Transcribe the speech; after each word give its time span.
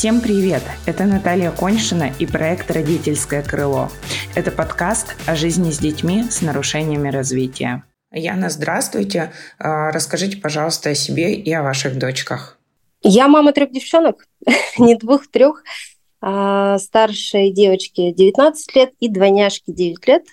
Всем 0.00 0.22
привет! 0.22 0.62
Это 0.86 1.04
Наталья 1.04 1.50
Коньшина 1.50 2.10
и 2.18 2.24
проект 2.24 2.70
«Родительское 2.70 3.42
крыло». 3.42 3.90
Это 4.34 4.50
подкаст 4.50 5.14
о 5.26 5.36
жизни 5.36 5.70
с 5.70 5.78
детьми 5.78 6.22
с 6.22 6.40
нарушениями 6.40 7.10
развития. 7.10 7.84
Яна, 8.10 8.48
здравствуйте. 8.48 9.34
А, 9.58 9.90
расскажите, 9.90 10.38
пожалуйста, 10.38 10.88
о 10.88 10.94
себе 10.94 11.34
и 11.34 11.52
о 11.52 11.62
ваших 11.62 11.98
дочках. 11.98 12.58
Я 13.02 13.28
мама 13.28 13.52
трех 13.52 13.72
девчонок, 13.72 14.24
не 14.78 14.94
двух, 14.94 15.30
трех. 15.30 15.64
А, 16.22 16.78
старшей 16.78 17.52
девочке 17.52 18.10
19 18.10 18.76
лет 18.76 18.94
и 19.00 19.08
двойняшке 19.10 19.70
9 19.70 20.06
лет. 20.08 20.24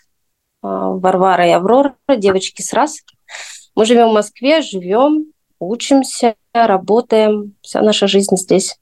А, 0.62 0.92
Варвара 0.92 1.46
и 1.46 1.52
Аврора, 1.52 1.98
девочки 2.08 2.62
с 2.62 2.72
раз. 2.72 3.02
Мы 3.76 3.86
живем 3.86 4.12
в 4.12 4.14
Москве, 4.14 4.62
живем, 4.62 5.34
учимся, 5.60 6.36
работаем. 6.54 7.58
Вся 7.62 7.82
наша 7.82 8.08
жизнь 8.08 8.38
здесь. 8.38 8.78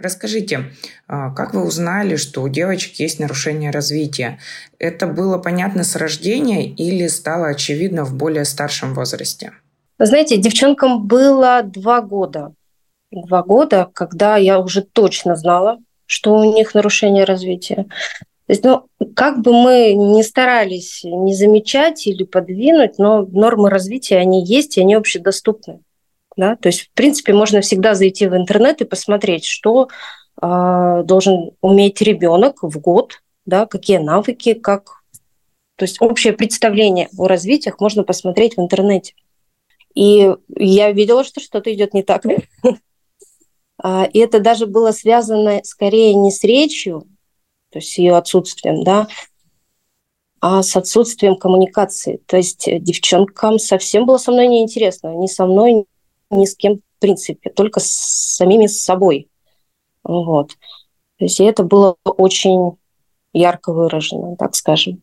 Расскажите, 0.00 0.72
а, 1.06 1.30
как 1.30 1.52
вы 1.52 1.64
узнали, 1.64 2.16
что 2.16 2.42
у 2.42 2.48
девочек 2.48 2.94
есть 3.00 3.20
нарушение 3.20 3.70
развития? 3.70 4.38
Это 4.78 5.06
было 5.06 5.36
понятно 5.36 5.84
с 5.84 5.94
рождения 5.94 6.66
или 6.66 7.06
стало 7.06 7.48
очевидно 7.48 8.04
в 8.04 8.14
более 8.14 8.44
старшем 8.44 8.94
возрасте? 8.94 9.52
знаете, 9.98 10.38
девчонкам 10.38 11.06
было 11.06 11.62
два 11.62 12.00
года. 12.00 12.54
Два 13.10 13.42
года, 13.42 13.90
когда 13.92 14.38
я 14.38 14.58
уже 14.58 14.80
точно 14.80 15.36
знала, 15.36 15.78
что 16.06 16.34
у 16.34 16.54
них 16.54 16.74
нарушение 16.74 17.24
развития. 17.24 17.86
То 18.46 18.52
есть, 18.52 18.64
ну, 18.64 18.86
как 19.14 19.42
бы 19.42 19.52
мы 19.52 19.92
ни 19.92 20.22
старались 20.22 21.02
не 21.04 21.34
замечать 21.34 22.06
или 22.06 22.24
подвинуть, 22.24 22.98
но 22.98 23.22
нормы 23.22 23.68
развития, 23.68 24.16
они 24.16 24.44
есть, 24.44 24.78
и 24.78 24.80
они 24.80 24.94
общедоступны. 24.94 25.80
Да? 26.36 26.56
То 26.56 26.68
есть, 26.68 26.82
в 26.82 26.90
принципе, 26.92 27.32
можно 27.32 27.60
всегда 27.60 27.94
зайти 27.94 28.26
в 28.26 28.36
интернет 28.36 28.80
и 28.80 28.84
посмотреть, 28.84 29.44
что 29.44 29.88
э, 30.40 31.02
должен 31.04 31.52
уметь 31.60 32.00
ребенок 32.00 32.62
в 32.62 32.78
год, 32.80 33.22
да, 33.46 33.66
какие 33.66 33.98
навыки, 33.98 34.54
как... 34.54 35.02
То 35.76 35.84
есть 35.84 36.00
общее 36.00 36.34
представление 36.34 37.08
о 37.16 37.26
развитиях 37.26 37.80
можно 37.80 38.04
посмотреть 38.04 38.56
в 38.56 38.60
интернете. 38.60 39.14
И 39.94 40.34
я 40.56 40.92
видела, 40.92 41.24
что 41.24 41.40
что-то 41.40 41.72
идет 41.72 41.94
не 41.94 42.02
так. 42.02 42.24
А, 43.82 44.04
и 44.04 44.18
это 44.18 44.40
даже 44.40 44.66
было 44.66 44.92
связано 44.92 45.62
скорее 45.64 46.14
не 46.14 46.30
с 46.30 46.44
речью, 46.44 47.06
то 47.70 47.78
есть 47.78 47.96
ее 47.96 48.14
отсутствием, 48.14 48.84
да, 48.84 49.08
а 50.40 50.62
с 50.62 50.74
отсутствием 50.76 51.36
коммуникации. 51.36 52.20
То 52.26 52.36
есть 52.36 52.64
девчонкам 52.66 53.58
совсем 53.58 54.06
было 54.06 54.16
со 54.16 54.32
мной 54.32 54.48
неинтересно. 54.48 55.14
Ни 55.14 55.26
со 55.26 55.46
мной, 55.46 55.84
ни 56.30 56.46
с 56.46 56.54
кем 56.56 56.76
в 56.76 57.00
принципе, 57.00 57.48
только 57.48 57.80
с 57.80 58.36
самими 58.36 58.66
с 58.66 58.82
собой. 58.82 59.30
Вот. 60.04 60.50
То 61.18 61.24
есть 61.24 61.40
это 61.40 61.62
было 61.64 61.96
очень 62.04 62.76
ярко 63.32 63.72
выражено, 63.72 64.36
так 64.36 64.54
скажем. 64.54 65.02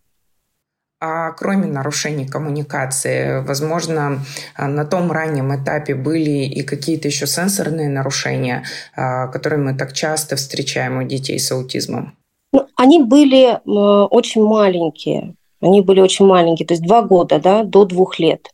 А 0.99 1.31
кроме 1.31 1.67
нарушений 1.67 2.27
коммуникации, 2.27 3.43
возможно, 3.43 4.19
на 4.57 4.85
том 4.85 5.11
раннем 5.11 5.55
этапе 5.55 5.93
были 5.93 6.45
и 6.45 6.63
какие-то 6.63 7.07
еще 7.07 7.27
сенсорные 7.27 7.89
нарушения, 7.89 8.63
а, 8.95 9.27
которые 9.27 9.59
мы 9.59 9.75
так 9.75 9.93
часто 9.93 10.35
встречаем 10.35 10.97
у 10.97 11.03
детей 11.03 11.39
с 11.39 11.51
аутизмом? 11.51 12.15
Ну, 12.51 12.67
они 12.75 13.03
были 13.03 13.59
очень 13.65 14.43
маленькие. 14.43 15.35
Они 15.61 15.81
были 15.81 16.01
очень 16.01 16.25
маленькие, 16.25 16.67
то 16.67 16.73
есть 16.73 16.83
два 16.83 17.01
года, 17.01 17.39
да, 17.39 17.63
до 17.63 17.85
двух 17.85 18.19
лет. 18.19 18.51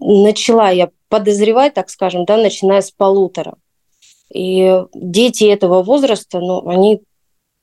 Начала 0.00 0.70
я 0.70 0.90
подозревать, 1.08 1.74
так 1.74 1.90
скажем, 1.90 2.24
да, 2.24 2.36
начиная 2.36 2.80
с 2.80 2.90
полутора. 2.90 3.54
И 4.32 4.82
дети 4.94 5.44
этого 5.44 5.82
возраста, 5.82 6.40
ну, 6.40 6.66
они 6.68 7.02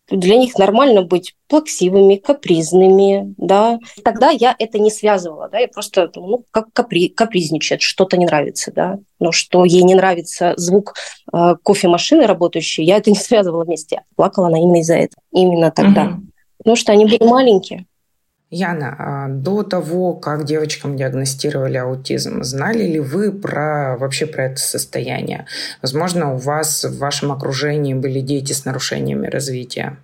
для 0.10 0.38
них 0.38 0.58
нормально 0.58 1.04
быть 1.04 1.36
плаксивыми, 1.48 2.16
капризными, 2.16 3.34
да. 3.38 3.80
Тогда 4.04 4.30
я 4.30 4.56
это 4.58 4.80
не 4.80 4.92
связывала, 4.92 5.50
да, 5.50 5.60
я 5.60 5.68
просто, 5.68 6.12
ну, 6.16 6.44
как 6.52 6.72
капри, 6.74 7.10
капризничает, 7.10 7.82
что-то 7.82 8.18
не 8.18 8.26
нравится, 8.26 8.72
да, 8.72 9.00
но 9.20 9.32
что 9.32 9.66
ей 9.66 9.84
не 9.84 9.96
нравится 9.96 10.54
звук 10.58 10.96
э, 11.34 11.56
кофемашины 11.64 12.26
работающей, 12.26 12.84
я 12.84 12.98
это 12.98 13.10
не 13.10 13.18
связывала 13.18 13.64
вместе. 13.64 14.04
Плакала 14.16 14.48
она 14.48 14.60
именно 14.60 14.82
из-за 14.82 14.96
этого, 14.96 15.22
именно 15.32 15.72
тогда. 15.72 16.04
Угу. 16.04 16.22
Потому 16.58 16.76
что 16.76 16.92
они 16.92 17.06
были 17.06 17.24
маленькие. 17.24 17.86
Яна, 18.54 18.96
а 19.00 19.28
до 19.30 19.64
того, 19.64 20.14
как 20.14 20.44
девочкам 20.44 20.98
диагностировали 20.98 21.78
аутизм, 21.78 22.44
знали 22.44 22.84
ли 22.84 23.00
вы 23.00 23.32
про 23.32 23.96
вообще 23.98 24.26
про 24.26 24.48
это 24.48 24.58
состояние? 24.58 25.46
Возможно, 25.82 26.34
у 26.34 26.38
вас 26.38 26.84
в 26.84 26.98
вашем 26.98 27.32
окружении 27.32 27.94
были 27.94 28.20
дети 28.20 28.52
с 28.52 28.66
нарушениями 28.66 29.28
развития? 29.28 29.98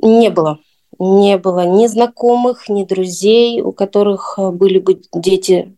Не 0.00 0.30
было. 0.30 0.58
Не 0.98 1.36
было 1.36 1.66
ни 1.66 1.86
знакомых, 1.86 2.70
ни 2.70 2.84
друзей, 2.84 3.60
у 3.60 3.72
которых 3.72 4.38
были 4.38 4.78
бы 4.78 5.02
дети 5.14 5.76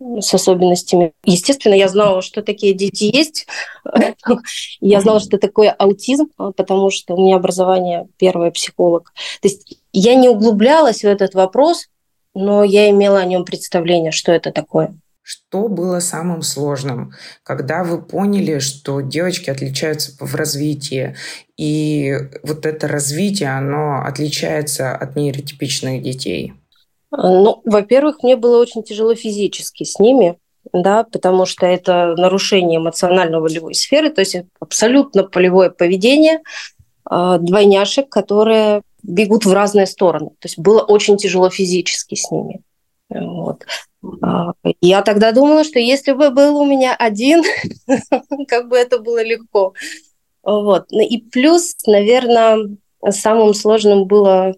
с 0.00 0.34
особенностями. 0.34 1.14
Естественно, 1.24 1.74
я 1.74 1.88
знала, 1.88 2.22
что 2.22 2.42
такие 2.42 2.74
дети 2.74 3.04
есть. 3.04 3.48
я 4.80 5.00
знала, 5.00 5.18
что 5.18 5.38
такое 5.38 5.70
аутизм, 5.70 6.28
потому 6.36 6.90
что 6.90 7.14
у 7.14 7.20
меня 7.20 7.36
образование 7.36 8.06
первое 8.18 8.52
психолог. 8.52 9.12
То 9.40 9.48
есть 9.48 9.78
я 10.00 10.14
не 10.16 10.28
углублялась 10.28 11.02
в 11.02 11.06
этот 11.06 11.34
вопрос, 11.34 11.88
но 12.34 12.64
я 12.64 12.90
имела 12.90 13.20
о 13.20 13.24
нем 13.24 13.44
представление, 13.44 14.10
что 14.12 14.32
это 14.32 14.50
такое. 14.50 14.94
Что 15.22 15.68
было 15.68 16.00
самым 16.00 16.42
сложным, 16.42 17.12
когда 17.42 17.82
вы 17.82 18.02
поняли, 18.02 18.58
что 18.58 19.00
девочки 19.00 19.48
отличаются 19.48 20.12
в 20.20 20.34
развитии, 20.34 21.16
и 21.56 22.12
вот 22.42 22.66
это 22.66 22.88
развитие, 22.88 23.56
оно 23.56 24.02
отличается 24.04 24.94
от 24.94 25.16
нейротипичных 25.16 26.02
детей? 26.02 26.52
Ну, 27.10 27.62
во-первых, 27.64 28.22
мне 28.22 28.36
было 28.36 28.60
очень 28.60 28.82
тяжело 28.82 29.14
физически 29.14 29.84
с 29.84 29.98
ними, 29.98 30.36
да, 30.72 31.04
потому 31.04 31.46
что 31.46 31.64
это 31.64 32.14
нарушение 32.18 32.78
эмоционально-волевой 32.78 33.74
сферы, 33.74 34.10
то 34.10 34.20
есть 34.20 34.36
абсолютно 34.60 35.22
полевое 35.22 35.70
поведение 35.70 36.42
э, 37.10 37.38
двойняшек, 37.40 38.08
которые 38.08 38.82
бегут 39.04 39.44
в 39.44 39.52
разные 39.52 39.86
стороны. 39.86 40.30
То 40.40 40.46
есть 40.46 40.58
было 40.58 40.80
очень 40.80 41.16
тяжело 41.16 41.50
физически 41.50 42.14
с 42.14 42.30
ними. 42.30 42.60
Вот. 43.10 43.64
А, 44.22 44.52
я 44.80 45.02
тогда 45.02 45.32
думала, 45.32 45.64
что 45.64 45.78
если 45.78 46.12
бы 46.12 46.30
был 46.30 46.56
у 46.56 46.66
меня 46.66 46.94
один, 46.94 47.42
как 48.48 48.68
бы 48.68 48.76
это 48.76 48.98
было 48.98 49.22
легко. 49.22 49.74
Вот. 50.42 50.90
И 50.90 51.18
плюс, 51.18 51.74
наверное, 51.86 52.58
самым 53.10 53.54
сложным 53.54 54.06
было 54.06 54.54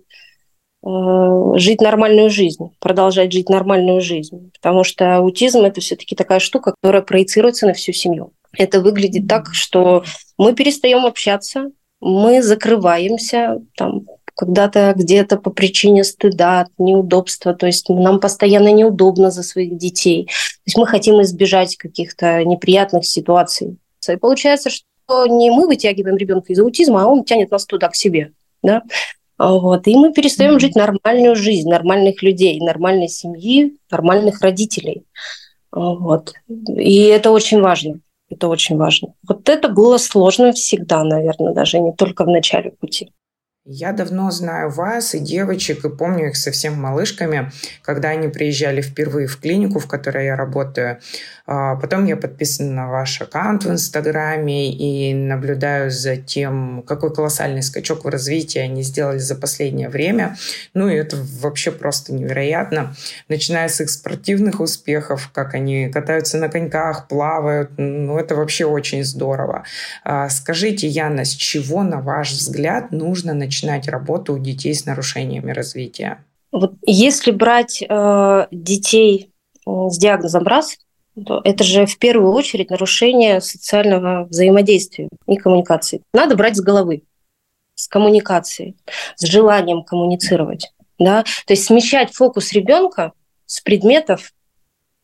Э, 0.87 1.53
жить 1.57 1.81
нормальную 1.81 2.31
жизнь, 2.31 2.71
продолжать 2.78 3.33
жить 3.33 3.49
нормальную 3.49 4.01
жизнь. 4.01 4.53
Потому 4.53 4.84
что 4.84 5.17
аутизм 5.17 5.63
это 5.63 5.81
все-таки 5.81 6.15
такая 6.15 6.39
штука, 6.39 6.75
которая 6.81 7.03
проецируется 7.03 7.67
на 7.67 7.73
всю 7.73 7.93
семью. 7.93 8.33
Это 8.57 8.81
выглядит 8.81 9.27
так, 9.27 9.53
что 9.53 10.05
мы 10.39 10.55
перестаем 10.55 11.05
общаться, 11.05 11.73
мы 12.01 12.41
закрываемся, 12.41 13.59
там, 13.77 14.03
когда-то 14.37 14.93
где-то 14.95 15.39
по 15.39 15.51
причине 15.51 16.05
стыда, 16.05 16.67
неудобства, 16.79 17.55
то 17.55 17.67
есть 17.67 17.89
нам 17.89 18.21
постоянно 18.21 18.71
неудобно 18.71 19.31
за 19.31 19.43
своих 19.43 19.77
детей. 19.79 20.27
То 20.27 20.63
есть 20.67 20.77
мы 20.77 20.87
хотим 20.87 21.21
избежать 21.23 21.77
каких-то 21.77 22.45
неприятных 22.45 23.07
ситуаций. 23.07 23.79
И 24.09 24.17
получается, 24.17 24.71
что 24.71 25.27
не 25.27 25.51
мы 25.51 25.67
вытягиваем 25.67 26.17
ребенка 26.17 26.53
из 26.53 26.61
аутизма, 26.61 27.03
а 27.03 27.07
он 27.07 27.25
тянет 27.25 27.51
нас 27.51 27.65
туда, 27.65 27.89
к 27.89 27.97
себе. 27.97 28.33
Да? 28.63 28.83
Вот. 29.39 29.87
И 29.87 29.97
мы 29.97 30.13
перестаем 30.13 30.61
жить 30.61 30.77
нормальную 30.77 31.35
жизнь, 31.35 31.69
нормальных 31.69 32.23
людей, 32.23 32.61
нормальной 32.61 33.09
семьи, 33.09 33.77
нормальных 33.91 34.41
родителей. 34.43 35.05
Вот. 35.72 36.34
И 36.49 37.05
это 37.05 37.31
очень 37.31 37.60
важно. 37.60 38.01
Это 38.28 38.49
очень 38.49 38.77
важно. 38.77 39.15
Вот 39.27 39.49
это 39.49 39.69
было 39.69 39.99
сложно 39.99 40.53
всегда, 40.53 41.05
наверное, 41.05 41.53
даже 41.53 41.78
не 41.78 41.93
только 41.93 42.25
в 42.25 42.28
начале 42.28 42.71
пути. 42.71 43.13
Я 43.68 43.91
давно 43.91 44.30
знаю 44.30 44.71
вас 44.71 45.16
и 45.16 45.18
девочек, 45.18 45.84
и 45.84 45.91
помню 45.91 46.28
их 46.28 46.36
совсем 46.36 46.80
малышками, 46.80 47.51
когда 47.83 48.10
они 48.10 48.28
приезжали 48.28 48.80
впервые 48.80 49.27
в 49.27 49.41
клинику, 49.41 49.80
в 49.80 49.89
которой 49.89 50.27
я 50.27 50.36
работаю. 50.36 51.01
А, 51.47 51.77
потом 51.77 52.04
я 52.07 52.16
подписана 52.16 52.72
на 52.72 52.91
ваш 52.91 53.21
аккаунт 53.21 53.65
в 53.65 53.71
Инстаграме 53.71 54.72
и 54.72 55.15
наблюдаю 55.15 55.91
за 55.91 56.16
тем, 56.16 56.83
какой 56.87 57.15
колоссальный 57.15 57.63
скачок 57.63 58.04
в 58.04 58.09
развитии 58.09 58.59
они 58.59 58.83
сделали 58.83 59.19
за 59.19 59.37
последнее 59.37 59.89
время. 59.89 60.37
Ну 60.75 60.89
и 60.89 60.95
это 60.95 61.16
вообще 61.41 61.71
просто 61.71 62.13
невероятно. 62.13 62.95
Начиная 63.28 63.69
с 63.69 63.81
их 63.81 63.91
спортивных 63.91 64.60
успехов, 64.60 65.31
как 65.33 65.54
они 65.54 65.89
катаются 65.89 66.39
на 66.39 66.48
коньках, 66.48 67.09
плавают. 67.09 67.71
Ну 67.77 68.19
это 68.19 68.34
вообще 68.34 68.65
очень 68.65 69.04
здорово. 69.04 69.65
А, 70.04 70.28
скажите, 70.28 70.89
Яна, 70.89 71.25
с 71.25 71.31
чего, 71.31 71.83
на 71.83 72.01
ваш 72.01 72.33
взгляд, 72.33 72.91
нужно 72.91 73.34
начинать 73.34 73.89
работу 73.89 74.34
у 74.34 74.39
детей 74.39 74.75
с 74.75 74.84
нарушениями 74.87 75.53
развития? 75.53 76.19
Вот 76.53 76.75
если 76.87 77.33
брать 77.33 77.83
э, 77.83 78.47
детей 78.51 79.33
с 79.66 79.98
диагнозом 79.98 80.47
РАС, 80.47 80.77
это 81.16 81.65
же 81.65 81.86
в 81.86 81.98
первую 81.98 82.33
очередь 82.33 82.71
нарушение 82.71 83.41
социального 83.41 84.24
взаимодействия 84.24 85.09
и 85.27 85.36
коммуникации. 85.36 86.03
Надо 86.13 86.36
брать 86.36 86.57
с 86.57 86.60
головы, 86.60 87.03
с 87.74 87.89
коммуникацией, 87.89 88.77
с 89.16 89.27
желанием 89.27 89.83
коммуницировать. 89.83 90.72
Да? 90.98 91.22
То 91.47 91.53
есть 91.53 91.65
смещать 91.65 92.15
фокус 92.15 92.53
ребенка 92.53 93.13
с 93.47 93.60
предметов 93.60 94.33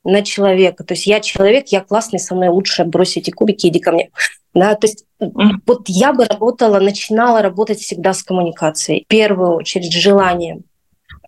на 0.05 0.23
человека. 0.23 0.85
То 0.85 0.95
есть 0.95 1.07
я 1.07 1.21
человек, 1.21 1.69
я 1.69 1.81
классный, 1.81 2.19
со 2.19 2.35
мной 2.35 2.49
лучше 2.49 2.85
брось 2.85 3.17
эти 3.17 3.31
кубики, 3.31 3.69
иди 3.69 3.79
ко 3.79 3.93
мне. 3.93 4.11
Да, 4.55 4.75
то 4.75 4.87
есть 4.87 5.07
вот 5.19 5.89
я 5.89 6.13
бы 6.13 6.25
работала, 6.27 6.79
начинала 6.79 7.41
работать 7.41 7.81
всегда 7.81 8.13
с 8.13 8.23
коммуникацией. 8.23 9.05
В 9.05 9.07
первую 9.07 9.53
очередь 9.55 9.93
с 9.93 9.97
желанием 9.97 10.65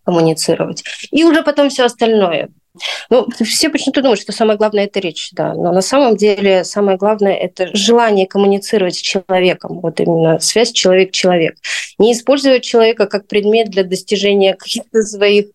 коммуницировать. 0.04 0.84
И 1.10 1.24
уже 1.24 1.42
потом 1.42 1.70
все 1.70 1.84
остальное. 1.84 2.50
Ну, 3.08 3.28
все 3.44 3.68
почему-то 3.68 4.02
думают, 4.02 4.20
что 4.20 4.32
самое 4.32 4.58
главное– 4.58 4.84
это 4.86 4.98
речь, 4.98 5.30
да. 5.32 5.54
Но 5.54 5.72
на 5.72 5.80
самом 5.80 6.16
деле 6.16 6.64
самое 6.64 6.98
главное– 6.98 7.34
это 7.34 7.68
желание 7.74 8.26
коммуницировать 8.26 8.96
с 8.96 9.00
человеком. 9.00 9.80
Вот 9.80 10.00
именно 10.00 10.40
связь 10.40 10.72
человек-человек. 10.72 11.56
Не 11.98 12.12
использовать 12.12 12.64
человека 12.64 13.06
как 13.06 13.28
предмет 13.28 13.70
для 13.70 13.84
достижения 13.84 14.54
каких-то 14.58 15.02
своих 15.02 15.46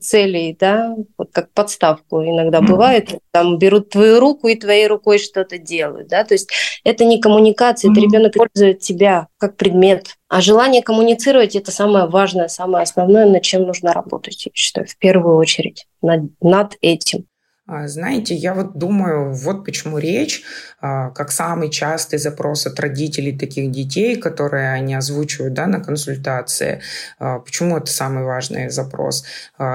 целей, 0.00 0.56
да, 0.58 0.96
вот 1.16 1.30
как 1.32 1.50
подставку 1.52 2.22
иногда 2.22 2.58
mm-hmm. 2.58 2.66
бывает, 2.66 3.10
там 3.30 3.58
берут 3.58 3.90
твою 3.90 4.20
руку 4.20 4.48
и 4.48 4.56
твоей 4.56 4.86
рукой 4.86 5.18
что-то 5.18 5.58
делают, 5.58 6.08
да, 6.08 6.24
то 6.24 6.34
есть 6.34 6.50
это 6.84 7.04
не 7.04 7.20
коммуникация, 7.20 7.88
mm-hmm. 7.88 7.92
это 7.92 8.00
ребенок 8.00 8.36
использует 8.36 8.80
тебя 8.80 9.28
как 9.38 9.56
предмет, 9.56 10.16
а 10.28 10.40
желание 10.40 10.82
коммуницировать 10.82 11.54
это 11.54 11.70
самое 11.70 12.06
важное, 12.06 12.48
самое 12.48 12.82
основное, 12.82 13.26
над 13.26 13.42
чем 13.42 13.62
нужно 13.62 13.92
работать, 13.92 14.46
я 14.46 14.52
считаю, 14.54 14.86
в 14.86 14.96
первую 14.98 15.36
очередь 15.36 15.86
над, 16.02 16.22
над 16.40 16.74
этим. 16.80 17.26
А, 17.68 17.88
знаете, 17.88 18.34
я 18.34 18.54
вот 18.54 18.78
думаю, 18.78 19.32
вот 19.32 19.64
почему 19.64 19.98
речь, 19.98 20.44
а, 20.80 21.10
как 21.10 21.32
самый 21.32 21.68
частый 21.68 22.16
запрос 22.20 22.64
от 22.64 22.78
родителей 22.78 23.36
таких 23.36 23.72
детей, 23.72 24.14
которые 24.14 24.70
они 24.70 24.94
озвучивают 24.94 25.54
да, 25.54 25.66
на 25.66 25.80
консультации. 25.80 26.80
А, 27.18 27.40
почему 27.40 27.76
это 27.76 27.90
самый 27.90 28.22
важный 28.22 28.70
запрос? 28.70 29.24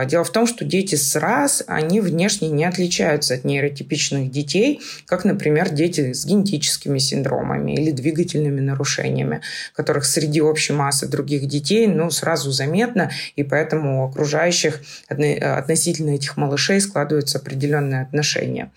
Дело 0.05 0.23
в 0.23 0.29
том, 0.29 0.47
что 0.47 0.63
дети 0.63 0.95
с 0.95 1.15
раз, 1.17 1.63
они 1.67 1.99
внешне 1.99 2.49
не 2.49 2.63
отличаются 2.63 3.33
от 3.33 3.43
нейротипичных 3.43 4.31
детей, 4.31 4.79
как, 5.05 5.25
например, 5.25 5.69
дети 5.69 6.13
с 6.13 6.25
генетическими 6.25 6.97
синдромами 6.97 7.73
или 7.73 7.91
двигательными 7.91 8.61
нарушениями, 8.61 9.41
которых 9.75 10.05
среди 10.05 10.41
общей 10.41 10.71
массы 10.71 11.07
других 11.07 11.45
детей 11.47 11.87
ну, 11.87 12.09
сразу 12.09 12.51
заметно, 12.51 13.11
и 13.35 13.43
поэтому 13.43 14.03
у 14.03 14.09
окружающих 14.09 14.81
относительно 15.09 16.11
этих 16.11 16.37
малышей 16.37 16.79
складываются 16.79 17.39
определенные 17.39 17.80
определенные 17.81 18.01
отношения. 18.01 18.71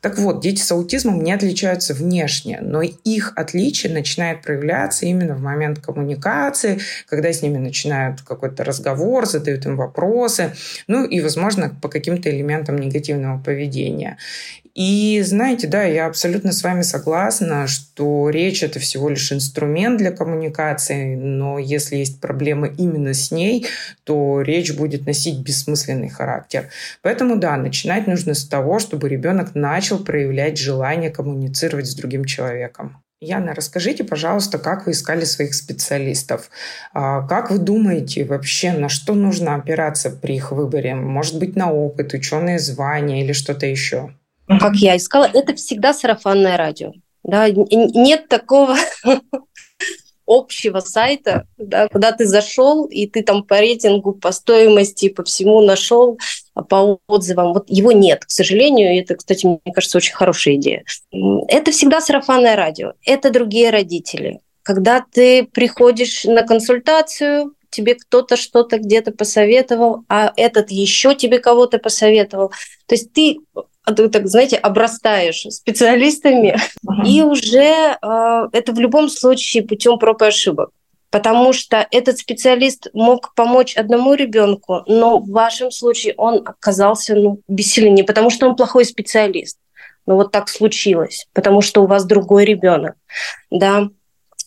Так 0.00 0.18
вот, 0.18 0.40
дети 0.40 0.60
с 0.60 0.72
аутизмом 0.72 1.22
не 1.22 1.32
отличаются 1.32 1.94
внешне, 1.94 2.58
но 2.62 2.82
их 2.82 3.32
отличие 3.36 3.92
начинает 3.92 4.42
проявляться 4.42 5.06
именно 5.06 5.34
в 5.34 5.40
момент 5.40 5.78
коммуникации, 5.80 6.80
когда 7.08 7.32
с 7.32 7.42
ними 7.42 7.58
начинают 7.58 8.22
какой-то 8.22 8.64
разговор, 8.64 9.26
задают 9.26 9.66
им 9.66 9.76
вопросы, 9.76 10.52
ну 10.86 11.04
и, 11.04 11.20
возможно, 11.20 11.74
по 11.82 11.88
каким-то 11.88 12.30
элементам 12.30 12.78
негативного 12.78 13.42
поведения. 13.42 14.16
И 14.80 15.20
знаете, 15.20 15.66
да, 15.66 15.82
я 15.82 16.06
абсолютно 16.06 16.52
с 16.52 16.62
вами 16.62 16.80
согласна, 16.80 17.66
что 17.66 18.30
речь 18.30 18.62
это 18.62 18.78
всего 18.78 19.10
лишь 19.10 19.30
инструмент 19.30 19.98
для 19.98 20.10
коммуникации, 20.10 21.16
но 21.16 21.58
если 21.58 21.96
есть 21.96 22.18
проблемы 22.18 22.72
именно 22.78 23.12
с 23.12 23.30
ней, 23.30 23.66
то 24.04 24.40
речь 24.40 24.72
будет 24.72 25.04
носить 25.04 25.40
бессмысленный 25.40 26.08
характер. 26.08 26.70
Поэтому 27.02 27.36
да, 27.36 27.58
начинать 27.58 28.06
нужно 28.06 28.32
с 28.32 28.48
того, 28.48 28.78
чтобы 28.78 29.10
ребенок 29.10 29.54
начал 29.54 29.98
проявлять 29.98 30.56
желание 30.56 31.10
коммуницировать 31.10 31.86
с 31.86 31.94
другим 31.94 32.24
человеком. 32.24 33.02
Яна, 33.20 33.52
расскажите, 33.54 34.02
пожалуйста, 34.02 34.58
как 34.58 34.86
вы 34.86 34.92
искали 34.92 35.24
своих 35.24 35.52
специалистов? 35.52 36.48
А, 36.94 37.20
как 37.28 37.50
вы 37.50 37.58
думаете 37.58 38.24
вообще, 38.24 38.72
на 38.72 38.88
что 38.88 39.12
нужно 39.12 39.56
опираться 39.56 40.08
при 40.08 40.36
их 40.36 40.52
выборе? 40.52 40.94
Может 40.94 41.38
быть, 41.38 41.54
на 41.54 41.70
опыт, 41.70 42.14
ученые 42.14 42.58
звания 42.58 43.22
или 43.22 43.32
что-то 43.32 43.66
еще? 43.66 44.14
Как 44.58 44.76
я 44.76 44.96
искала, 44.96 45.28
это 45.32 45.54
всегда 45.54 45.92
сарафанное 45.92 46.56
радио. 46.56 46.92
Да, 47.22 47.48
нет 47.50 48.28
такого 48.28 48.76
общего 50.26 50.80
сайта, 50.80 51.46
да, 51.58 51.88
куда 51.88 52.12
ты 52.12 52.26
зашел, 52.26 52.86
и 52.86 53.06
ты 53.06 53.22
там 53.22 53.42
по 53.44 53.58
рейтингу, 53.58 54.12
по 54.12 54.32
стоимости, 54.32 55.08
по 55.08 55.24
всему 55.24 55.60
нашел, 55.60 56.18
а 56.54 56.62
по 56.62 56.98
отзывам. 57.08 57.52
Вот 57.52 57.68
его 57.68 57.92
нет, 57.92 58.24
к 58.24 58.30
сожалению. 58.30 58.94
И 58.94 59.00
это, 59.00 59.16
кстати, 59.16 59.46
мне 59.46 59.74
кажется, 59.74 59.98
очень 59.98 60.14
хорошая 60.14 60.54
идея. 60.54 60.84
Это 61.48 61.72
всегда 61.72 62.00
сарафанное 62.00 62.56
радио. 62.56 62.92
Это 63.04 63.30
другие 63.30 63.70
родители. 63.70 64.40
Когда 64.62 65.04
ты 65.12 65.44
приходишь 65.44 66.24
на 66.24 66.42
консультацию, 66.42 67.52
тебе 67.70 67.94
кто-то 67.94 68.36
что-то 68.36 68.78
где-то 68.78 69.12
посоветовал, 69.12 70.04
а 70.08 70.32
этот 70.36 70.70
еще 70.70 71.14
тебе 71.14 71.38
кого-то 71.38 71.78
посоветовал. 71.78 72.50
То 72.86 72.94
есть 72.94 73.12
ты 73.12 73.38
а 73.82 73.94
так, 73.94 74.28
знаете, 74.28 74.56
обрастаешь 74.56 75.46
специалистами, 75.50 76.56
uh-huh. 76.86 77.06
и 77.06 77.22
уже 77.22 77.96
э, 78.00 78.48
это 78.52 78.72
в 78.72 78.78
любом 78.78 79.08
случае 79.08 79.62
путем 79.62 79.98
проб 79.98 80.22
и 80.22 80.26
ошибок. 80.26 80.70
Потому 81.10 81.52
что 81.52 81.86
этот 81.90 82.18
специалист 82.18 82.86
мог 82.92 83.34
помочь 83.34 83.76
одному 83.76 84.14
ребенку, 84.14 84.82
но 84.86 85.18
в 85.18 85.28
вашем 85.30 85.72
случае 85.72 86.14
он 86.16 86.46
оказался 86.46 87.16
ну, 87.16 87.40
бессилен 87.48 87.94
не 87.94 88.04
потому, 88.04 88.30
что 88.30 88.48
он 88.48 88.54
плохой 88.54 88.84
специалист, 88.84 89.58
но 90.06 90.14
вот 90.14 90.30
так 90.30 90.48
случилось, 90.48 91.26
потому 91.32 91.62
что 91.62 91.82
у 91.82 91.86
вас 91.86 92.04
другой 92.04 92.44
ребенок, 92.44 92.94
да, 93.50 93.88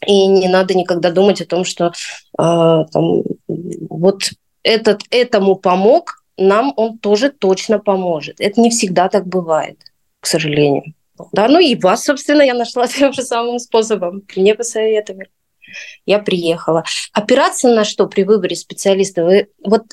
и 0.06 0.28
не 0.28 0.48
надо 0.48 0.74
никогда 0.74 1.12
думать 1.12 1.42
о 1.42 1.46
том, 1.46 1.66
что 1.66 1.88
э, 1.88 1.92
там, 2.38 3.24
вот 3.90 4.30
этот 4.64 5.02
этому 5.10 5.56
помог, 5.56 6.24
нам 6.38 6.74
он 6.76 6.98
тоже 6.98 7.30
точно 7.30 7.80
поможет. 7.80 8.40
Это 8.40 8.62
не 8.62 8.70
всегда 8.70 9.10
так 9.10 9.28
бывает, 9.28 9.80
к 10.20 10.28
сожалению. 10.28 10.94
Да, 11.32 11.48
ну 11.48 11.60
и 11.60 11.76
вас, 11.76 12.04
собственно, 12.04 12.42
я 12.42 12.54
нашла 12.54 12.88
тем 12.88 13.14
же 13.14 13.22
самым 13.22 13.60
способом. 13.60 14.24
Мне 14.36 14.56
посоветовали. 14.56 15.30
Я 16.06 16.20
приехала. 16.20 16.84
Опираться 17.14 17.70
на 17.70 17.84
что 17.84 18.08
при 18.08 18.24
выборе 18.24 18.56
специалиста? 18.56 19.24
Вы, 19.24 19.48
вот 19.64 19.84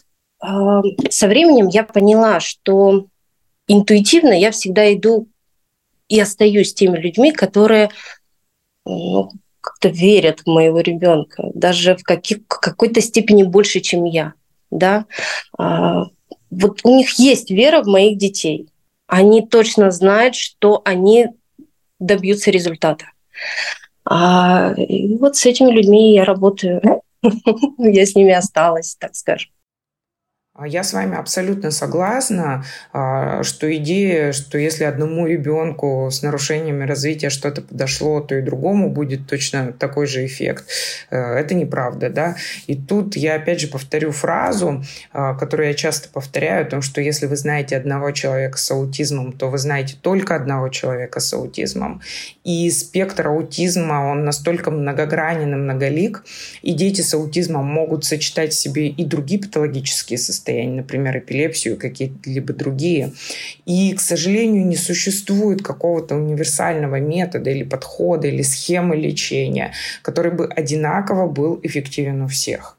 э, 0.43 1.09
со 1.11 1.29
временем 1.29 1.69
я 1.69 1.85
поняла, 1.85 2.41
что 2.41 3.07
интуитивно 3.67 4.33
я 4.33 4.51
всегда 4.51 4.93
иду 4.93 5.29
и 6.09 6.21
остаюсь 6.21 6.75
теми 6.75 6.99
людьми, 6.99 7.33
которые 7.33 7.91
ну, 8.85 9.31
как-то 9.61 9.89
верят 9.89 10.41
в 10.41 10.47
моего 10.47 10.81
ребенка, 10.81 11.51
даже 11.55 11.97
в, 11.97 12.03
каких, 12.03 12.47
какой-то 12.47 13.01
степени 13.01 13.43
больше, 13.43 13.81
чем 13.81 14.05
я. 14.05 14.35
Да? 14.71 15.07
А, 15.59 16.05
вот 16.51 16.81
у 16.85 16.97
них 16.97 17.19
есть 17.19 17.51
вера 17.51 17.83
в 17.83 17.87
моих 17.87 18.19
детей. 18.19 18.69
Они 19.07 19.47
точно 19.47 19.91
знают, 19.91 20.35
что 20.35 20.83
они 20.85 21.29
добьются 21.99 22.51
результата. 22.51 23.07
А, 24.05 24.73
и 24.77 25.17
вот 25.17 25.37
с 25.37 25.47
этими 25.47 25.71
людьми 25.71 26.15
я 26.15 26.25
работаю. 26.25 27.03
я 27.79 28.07
с 28.07 28.15
ними 28.15 28.33
осталась, 28.33 28.97
так 28.99 29.15
скажем. 29.15 29.51
А 30.63 30.69
я 30.69 30.85
с 30.85 30.93
вами 30.93 31.17
абсолютно 31.17 31.71
согласна, 31.71 32.67
а, 32.93 33.43
что 33.43 33.75
идея, 33.77 34.33
что 34.33 34.59
если 34.59 34.85
одному 34.85 35.27
ребенку 35.27 36.11
с 36.13 36.21
нарушениями 36.21 36.85
развития 36.85 37.31
что-то 37.31 37.63
подошло, 37.63 38.21
то 38.21 38.35
и 38.35 38.43
другому 38.43 38.91
будет 38.91 39.27
точно 39.27 39.73
такой 39.73 40.07
же 40.07 40.27
эффект. 40.27 40.67
Э, 41.11 41.17
это 41.17 41.55
неправда, 41.55 42.11
да. 42.11 42.37
И 42.67 42.77
тут 42.77 43.17
я 43.17 43.37
опять 43.37 43.59
же 43.59 43.69
повторю 43.69 44.13
фразу, 44.13 44.85
а, 45.15 45.33
которую 45.33 45.69
я 45.69 45.75
часто 45.75 46.11
повторяю, 46.11 46.67
о 46.67 46.69
том, 46.69 46.83
что 46.83 47.01
если 47.01 47.25
вы 47.25 47.37
знаете 47.37 47.79
одного 47.79 48.11
человека 48.11 48.59
с 48.59 48.71
аутизмом, 48.71 49.33
то 49.33 49.49
вы 49.49 49.57
знаете 49.57 49.97
только 49.99 50.37
одного 50.37 50.69
человека 50.69 51.21
с 51.21 51.33
аутизмом. 51.33 52.03
И 52.45 52.71
спектр 52.71 53.29
аутизма, 53.29 54.11
он 54.11 54.27
настолько 54.27 54.71
многогранен 54.71 55.55
и 55.55 55.57
многолик, 55.57 56.23
и 56.61 56.75
дети 56.75 57.01
с 57.01 57.15
аутизмом 57.15 57.65
могут 57.65 58.05
сочетать 58.05 58.53
в 58.53 58.59
себе 58.59 58.89
и 58.89 59.07
другие 59.07 59.41
патологические 59.41 60.19
состояния, 60.19 60.50
состояния, 60.51 60.77
например, 60.77 61.19
эпилепсию, 61.19 61.77
какие-либо 61.77 62.53
другие. 62.53 63.13
И, 63.67 63.95
к 63.95 64.01
сожалению, 64.01 64.67
не 64.67 64.77
существует 64.77 65.63
какого-то 65.63 66.17
универсального 66.17 66.99
метода 67.01 67.51
или 67.51 67.63
подхода 67.63 68.27
или 68.27 68.43
схемы 68.43 68.97
лечения, 68.97 69.73
который 70.03 70.33
бы 70.33 70.47
одинаково 70.47 71.29
был 71.29 71.61
эффективен 71.63 72.23
у 72.23 72.27
всех. 72.27 72.77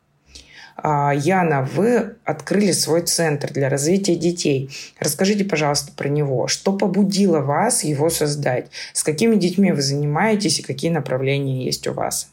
А, 0.83 1.13
Яна, 1.13 1.69
вы 1.75 2.15
открыли 2.25 2.71
свой 2.73 3.01
центр 3.01 3.53
для 3.53 3.69
развития 3.69 4.15
детей. 4.15 4.69
Расскажите, 4.99 5.45
пожалуйста, 5.45 5.91
про 5.95 6.09
него. 6.09 6.47
Что 6.47 6.73
побудило 6.73 7.39
вас 7.39 7.83
его 7.83 8.09
создать? 8.09 8.65
С 8.93 9.03
какими 9.03 9.35
детьми 9.35 9.71
вы 9.71 9.81
занимаетесь 9.81 10.59
и 10.59 10.63
какие 10.63 10.91
направления 10.91 11.65
есть 11.65 11.87
у 11.87 11.93
вас? 11.93 12.29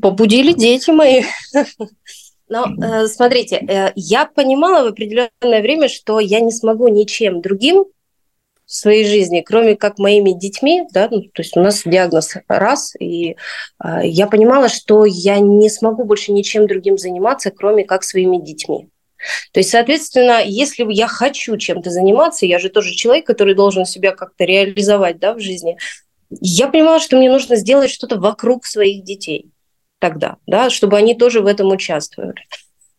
Побудили 0.00 0.52
дети 0.52 0.90
мои. 0.92 1.24
Но 2.52 2.66
э, 2.66 3.06
смотрите, 3.06 3.56
э, 3.56 3.92
я 3.94 4.26
понимала 4.26 4.84
в 4.84 4.88
определенное 4.88 5.62
время, 5.62 5.88
что 5.88 6.20
я 6.20 6.40
не 6.40 6.52
смогу 6.52 6.86
ничем 6.88 7.40
другим 7.40 7.86
в 8.66 8.74
своей 8.74 9.06
жизни, 9.06 9.40
кроме 9.40 9.74
как 9.74 9.98
моими 9.98 10.32
детьми, 10.32 10.82
да, 10.92 11.08
ну, 11.10 11.22
то 11.22 11.40
есть 11.40 11.56
у 11.56 11.62
нас 11.62 11.80
диагноз 11.86 12.34
раз, 12.48 12.94
и 13.00 13.36
э, 13.82 14.00
я 14.04 14.26
понимала, 14.26 14.68
что 14.68 15.06
я 15.06 15.38
не 15.38 15.70
смогу 15.70 16.04
больше 16.04 16.30
ничем 16.30 16.66
другим 16.66 16.98
заниматься, 16.98 17.50
кроме 17.50 17.84
как 17.84 18.04
своими 18.04 18.36
детьми. 18.36 18.90
То 19.52 19.60
есть, 19.60 19.70
соответственно, 19.70 20.42
если 20.44 20.84
я 20.92 21.06
хочу 21.06 21.56
чем-то 21.56 21.88
заниматься, 21.88 22.44
я 22.44 22.58
же 22.58 22.68
тоже 22.68 22.92
человек, 22.92 23.24
который 23.26 23.54
должен 23.54 23.86
себя 23.86 24.10
как-то 24.10 24.44
реализовать 24.44 25.18
да, 25.18 25.32
в 25.32 25.40
жизни, 25.40 25.78
я 26.28 26.68
понимала, 26.68 27.00
что 27.00 27.16
мне 27.16 27.30
нужно 27.30 27.56
сделать 27.56 27.90
что-то 27.90 28.20
вокруг 28.20 28.66
своих 28.66 29.04
детей 29.04 29.51
тогда, 30.02 30.36
да, 30.48 30.68
чтобы 30.68 30.96
они 30.96 31.14
тоже 31.14 31.40
в 31.40 31.46
этом 31.46 31.68
участвовали. 31.68 32.34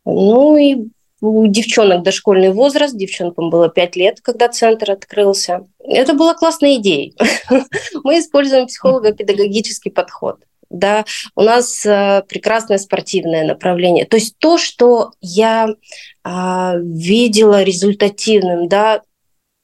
Ну 0.05 0.55
и 0.55 0.87
у 1.19 1.47
девчонок 1.47 2.01
дошкольный 2.01 2.53
возраст, 2.53 2.95
девчонкам 2.95 3.49
было 3.49 3.67
5 3.67 3.95
лет, 3.97 4.21
когда 4.21 4.47
центр 4.47 4.91
открылся. 4.91 5.67
Это 5.79 6.13
была 6.13 6.33
классная 6.33 6.75
идея. 6.75 7.11
Мы 8.05 8.19
используем 8.19 8.67
психолого-педагогический 8.67 9.89
подход. 9.89 10.37
Да, 10.69 11.03
у 11.35 11.41
нас 11.41 11.85
э, 11.85 12.23
прекрасное 12.27 12.77
спортивное 12.77 13.45
направление. 13.45 14.05
То 14.05 14.15
есть 14.15 14.37
то, 14.39 14.57
что 14.57 15.11
я 15.19 15.67
э, 15.67 16.71
видела 16.79 17.63
результативным, 17.63 18.69
да, 18.69 19.01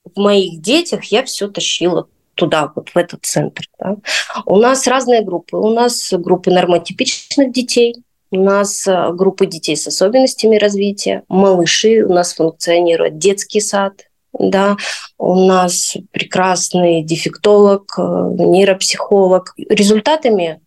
в 0.04 0.20
моих 0.20 0.62
детях, 0.62 1.06
я 1.06 1.24
все 1.24 1.48
тащила 1.48 2.10
туда, 2.40 2.72
вот 2.76 2.90
в 2.90 2.98
этот 2.98 3.26
центр. 3.26 3.66
Да. 3.78 3.98
У 4.46 4.58
нас 4.58 4.88
разные 4.88 5.22
группы. 5.22 5.58
У 5.58 5.70
нас 5.70 6.14
группы 6.14 6.52
нормотипичных 6.52 7.52
детей, 7.52 7.96
у 8.32 8.42
нас 8.42 8.88
э, 8.88 9.12
группы 9.14 9.46
детей 9.46 9.76
с 9.76 9.88
особенностями 9.88 10.58
развития, 10.58 11.24
малыши, 11.28 12.04
у 12.04 12.14
нас 12.14 12.34
функционирует 12.34 13.18
детский 13.18 13.60
сад, 13.60 14.06
да, 14.34 14.78
у 15.18 15.36
нас 15.48 15.98
прекрасный 16.12 17.04
дефектолог, 17.04 17.92
э, 17.98 18.02
нейропсихолог. 18.02 19.54
Результатами, 19.58 20.62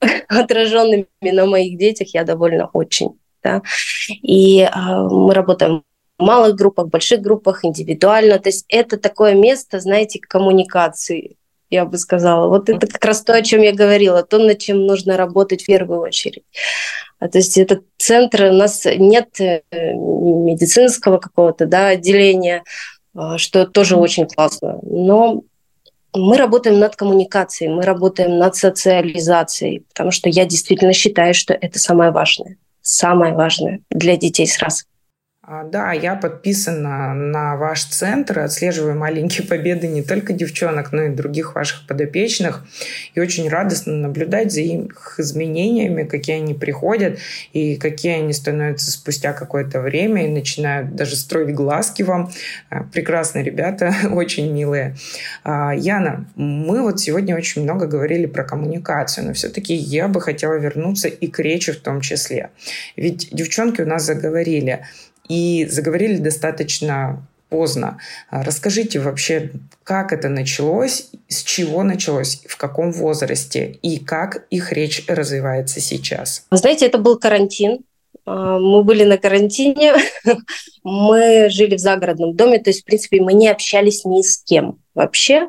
отраженными 0.28 1.06
на 1.22 1.46
моих 1.46 1.78
детях, 1.78 2.08
я 2.14 2.24
довольна 2.24 2.70
очень. 2.72 3.18
Да. 3.42 3.62
И 4.22 4.60
э, 4.60 4.68
мы 5.10 5.34
работаем 5.34 5.82
малых 6.18 6.56
группах, 6.56 6.88
больших 6.88 7.20
группах, 7.20 7.64
индивидуально. 7.64 8.38
То 8.38 8.48
есть 8.48 8.64
это 8.68 8.96
такое 8.96 9.34
место, 9.34 9.80
знаете, 9.80 10.20
коммуникации 10.20 11.36
я 11.70 11.84
бы 11.84 11.98
сказала. 11.98 12.48
Вот 12.48 12.68
это 12.68 12.86
как 12.86 13.04
раз 13.04 13.22
то, 13.22 13.34
о 13.34 13.42
чем 13.42 13.62
я 13.62 13.72
говорила, 13.72 14.22
то, 14.22 14.38
над 14.38 14.58
чем 14.58 14.86
нужно 14.86 15.16
работать 15.16 15.62
в 15.62 15.66
первую 15.66 16.00
очередь. 16.00 16.44
А, 17.18 17.28
то 17.28 17.38
есть 17.38 17.58
это 17.58 17.80
центр, 17.98 18.44
у 18.44 18.52
нас 18.52 18.84
нет 18.84 19.40
э, 19.40 19.62
медицинского 19.72 21.18
какого-то 21.18 21.66
да, 21.66 21.88
отделения, 21.88 22.62
а, 23.14 23.38
что 23.38 23.66
тоже 23.66 23.96
очень 23.96 24.26
классно. 24.26 24.78
Но 24.82 25.42
мы 26.14 26.36
работаем 26.36 26.78
над 26.78 26.96
коммуникацией, 26.96 27.72
мы 27.72 27.82
работаем 27.82 28.38
над 28.38 28.54
социализацией, 28.56 29.80
потому 29.88 30.10
что 30.10 30.28
я 30.28 30.44
действительно 30.44 30.92
считаю, 30.92 31.34
что 31.34 31.52
это 31.52 31.78
самое 31.78 32.10
важное. 32.10 32.56
Самое 32.80 33.34
важное 33.34 33.80
для 33.90 34.16
детей 34.16 34.46
сразу. 34.46 34.84
А, 34.84 34.95
да, 35.62 35.92
я 35.92 36.16
подписана 36.16 37.14
на 37.14 37.54
ваш 37.54 37.84
центр, 37.84 38.40
отслеживаю 38.40 38.98
маленькие 38.98 39.46
победы 39.48 39.86
не 39.86 40.02
только 40.02 40.32
девчонок, 40.32 40.90
но 40.90 41.04
и 41.04 41.14
других 41.14 41.54
ваших 41.54 41.86
подопечных. 41.86 42.64
И 43.14 43.20
очень 43.20 43.48
радостно 43.48 43.92
наблюдать 43.94 44.50
за 44.50 44.62
их 44.62 45.14
изменениями, 45.18 46.02
какие 46.02 46.36
они 46.36 46.54
приходят 46.54 47.20
и 47.52 47.76
какие 47.76 48.14
они 48.14 48.32
становятся 48.32 48.90
спустя 48.90 49.32
какое-то 49.32 49.80
время 49.80 50.26
и 50.26 50.30
начинают 50.30 50.96
даже 50.96 51.14
строить 51.14 51.54
глазки 51.54 52.02
вам. 52.02 52.32
А, 52.68 52.82
прекрасные 52.82 53.44
ребята, 53.44 53.94
очень 54.10 54.52
милые. 54.52 54.96
А, 55.44 55.72
Яна, 55.76 56.26
мы 56.34 56.82
вот 56.82 56.98
сегодня 56.98 57.36
очень 57.36 57.62
много 57.62 57.86
говорили 57.86 58.26
про 58.26 58.42
коммуникацию, 58.42 59.28
но 59.28 59.32
все-таки 59.32 59.74
я 59.74 60.08
бы 60.08 60.20
хотела 60.20 60.54
вернуться 60.54 61.06
и 61.06 61.28
к 61.28 61.38
речи 61.38 61.70
в 61.70 61.80
том 61.80 62.00
числе. 62.00 62.50
Ведь 62.96 63.28
девчонки 63.30 63.80
у 63.80 63.86
нас 63.86 64.02
заговорили– 64.02 64.80
и 65.28 65.66
заговорили 65.66 66.16
достаточно 66.16 67.26
поздно. 67.48 67.98
А 68.30 68.42
расскажите 68.42 68.98
вообще, 68.98 69.50
как 69.84 70.12
это 70.12 70.28
началось, 70.28 71.10
с 71.28 71.42
чего 71.42 71.82
началось, 71.82 72.42
в 72.48 72.56
каком 72.56 72.92
возрасте 72.92 73.78
и 73.82 73.98
как 73.98 74.46
их 74.50 74.72
речь 74.72 75.04
развивается 75.06 75.80
сейчас? 75.80 76.46
Знаете, 76.50 76.86
это 76.86 76.98
был 76.98 77.18
карантин. 77.18 77.78
А, 78.24 78.58
мы 78.58 78.82
были 78.82 79.04
на 79.04 79.18
карантине, 79.18 79.94
мы 80.82 81.48
жили 81.50 81.76
в 81.76 81.80
загородном 81.80 82.34
доме, 82.34 82.58
то 82.58 82.70
есть, 82.70 82.82
в 82.82 82.84
принципе, 82.84 83.20
мы 83.20 83.32
не 83.32 83.48
общались 83.48 84.04
ни 84.04 84.22
с 84.22 84.38
кем 84.38 84.78
вообще. 84.94 85.48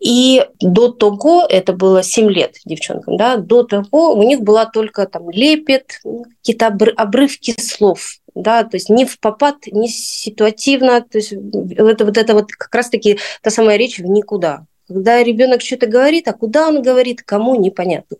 И 0.00 0.44
до 0.60 0.92
того, 0.92 1.44
это 1.48 1.72
было 1.72 2.04
7 2.04 2.30
лет 2.30 2.56
девчонкам, 2.64 3.16
да, 3.16 3.36
до 3.36 3.64
того 3.64 4.14
у 4.14 4.22
них 4.22 4.42
была 4.42 4.64
только 4.66 5.06
там 5.06 5.28
лепет, 5.30 6.00
какие-то 6.38 6.68
обрывки 6.96 7.54
слов, 7.60 8.12
да, 8.34 8.62
то 8.62 8.76
есть 8.76 8.90
не 8.90 9.04
в 9.04 9.18
попад, 9.18 9.56
не 9.66 9.88
ситуативно, 9.88 11.00
то 11.00 11.18
есть 11.18 11.32
это 11.32 12.04
вот 12.04 12.16
это 12.16 12.34
вот 12.34 12.52
как 12.52 12.72
раз-таки 12.72 13.18
та 13.42 13.50
самая 13.50 13.76
речь 13.76 13.98
в 13.98 14.04
никуда. 14.04 14.66
Когда 14.86 15.22
ребенок 15.22 15.62
что-то 15.62 15.86
говорит, 15.86 16.28
а 16.28 16.32
куда 16.32 16.68
он 16.68 16.80
говорит, 16.80 17.22
кому, 17.22 17.56
непонятно. 17.56 18.18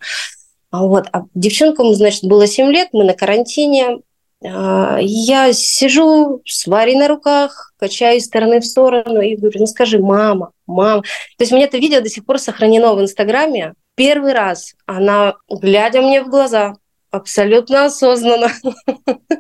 А 0.71 0.85
вот, 0.85 1.07
а 1.13 1.23
девчонкам, 1.35 1.95
значит, 1.95 2.25
было 2.25 2.47
7 2.47 2.71
лет, 2.73 2.89
мы 2.93 3.05
на 3.05 3.15
карантине, 3.15 4.01
я 4.41 5.53
сижу 5.53 6.43
с 6.45 6.67
Варей 6.67 6.97
на 6.97 7.09
руках, 7.09 7.73
качаю 7.79 8.19
из 8.19 8.27
стороны 8.27 8.61
в 8.61 8.65
сторону 8.65 9.21
и 9.21 9.37
говорю, 9.37 9.61
ну 9.61 9.67
скажи, 9.67 9.99
мама, 9.99 10.53
мама. 10.67 11.03
То 11.03 11.43
есть 11.43 11.53
у 11.53 11.57
меня 11.57 11.67
это 11.67 11.79
видео 11.79 12.01
до 12.01 12.09
сих 12.09 12.25
пор 12.25 12.39
сохранено 12.39 12.95
в 12.95 13.01
Инстаграме. 13.01 13.75
Первый 13.97 14.33
раз 14.33 14.75
она, 14.87 15.35
глядя 15.49 16.03
мне 16.03 16.23
в 16.23 16.29
глаза, 16.29 16.75
абсолютно 17.11 17.87
осознанно, 17.87 18.51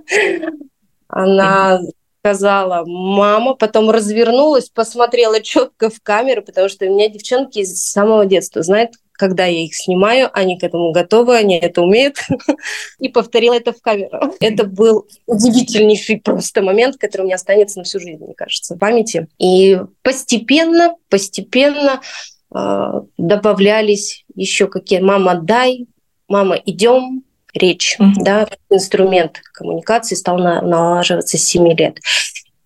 она 1.08 1.80
сказала 2.20 2.84
«мама», 2.84 3.54
потом 3.54 3.90
развернулась, 3.90 4.68
посмотрела 4.68 5.40
четко 5.40 5.88
в 5.90 6.00
камеру, 6.02 6.42
потому 6.42 6.68
что 6.68 6.86
у 6.86 6.88
меня 6.88 7.08
девчонки 7.08 7.64
с 7.64 7.90
самого 7.90 8.26
детства 8.26 8.62
знают, 8.62 8.92
когда 9.18 9.44
я 9.44 9.64
их 9.64 9.74
снимаю, 9.74 10.30
они 10.32 10.58
к 10.58 10.62
этому 10.62 10.92
готовы, 10.92 11.36
они 11.36 11.58
это 11.58 11.82
умеют, 11.82 12.16
и 12.98 13.08
повторила 13.08 13.54
это 13.54 13.72
в 13.72 13.82
камеру. 13.82 14.34
Это 14.40 14.64
был 14.64 15.06
удивительнейший 15.26 16.20
просто 16.20 16.62
момент, 16.62 16.96
который 16.96 17.22
у 17.22 17.24
меня 17.24 17.34
останется 17.34 17.78
на 17.78 17.84
всю 17.84 17.98
жизнь, 18.00 18.24
мне 18.24 18.34
кажется, 18.34 18.76
в 18.76 18.78
памяти. 18.78 19.28
И 19.38 19.78
постепенно, 20.02 20.94
постепенно 21.10 22.00
э, 22.54 22.92
добавлялись 23.18 24.24
еще 24.34 24.68
какие 24.68 25.00
«мама, 25.00 25.34
дай», 25.34 25.86
«мама, 26.28 26.54
идем», 26.64 27.24
речь, 27.54 27.96
mm-hmm. 27.98 28.12
да, 28.18 28.48
инструмент 28.70 29.40
коммуникации 29.52 30.14
стал 30.14 30.38
на, 30.38 30.62
налаживаться 30.62 31.38
с 31.38 31.42
7 31.42 31.72
лет. 31.76 31.98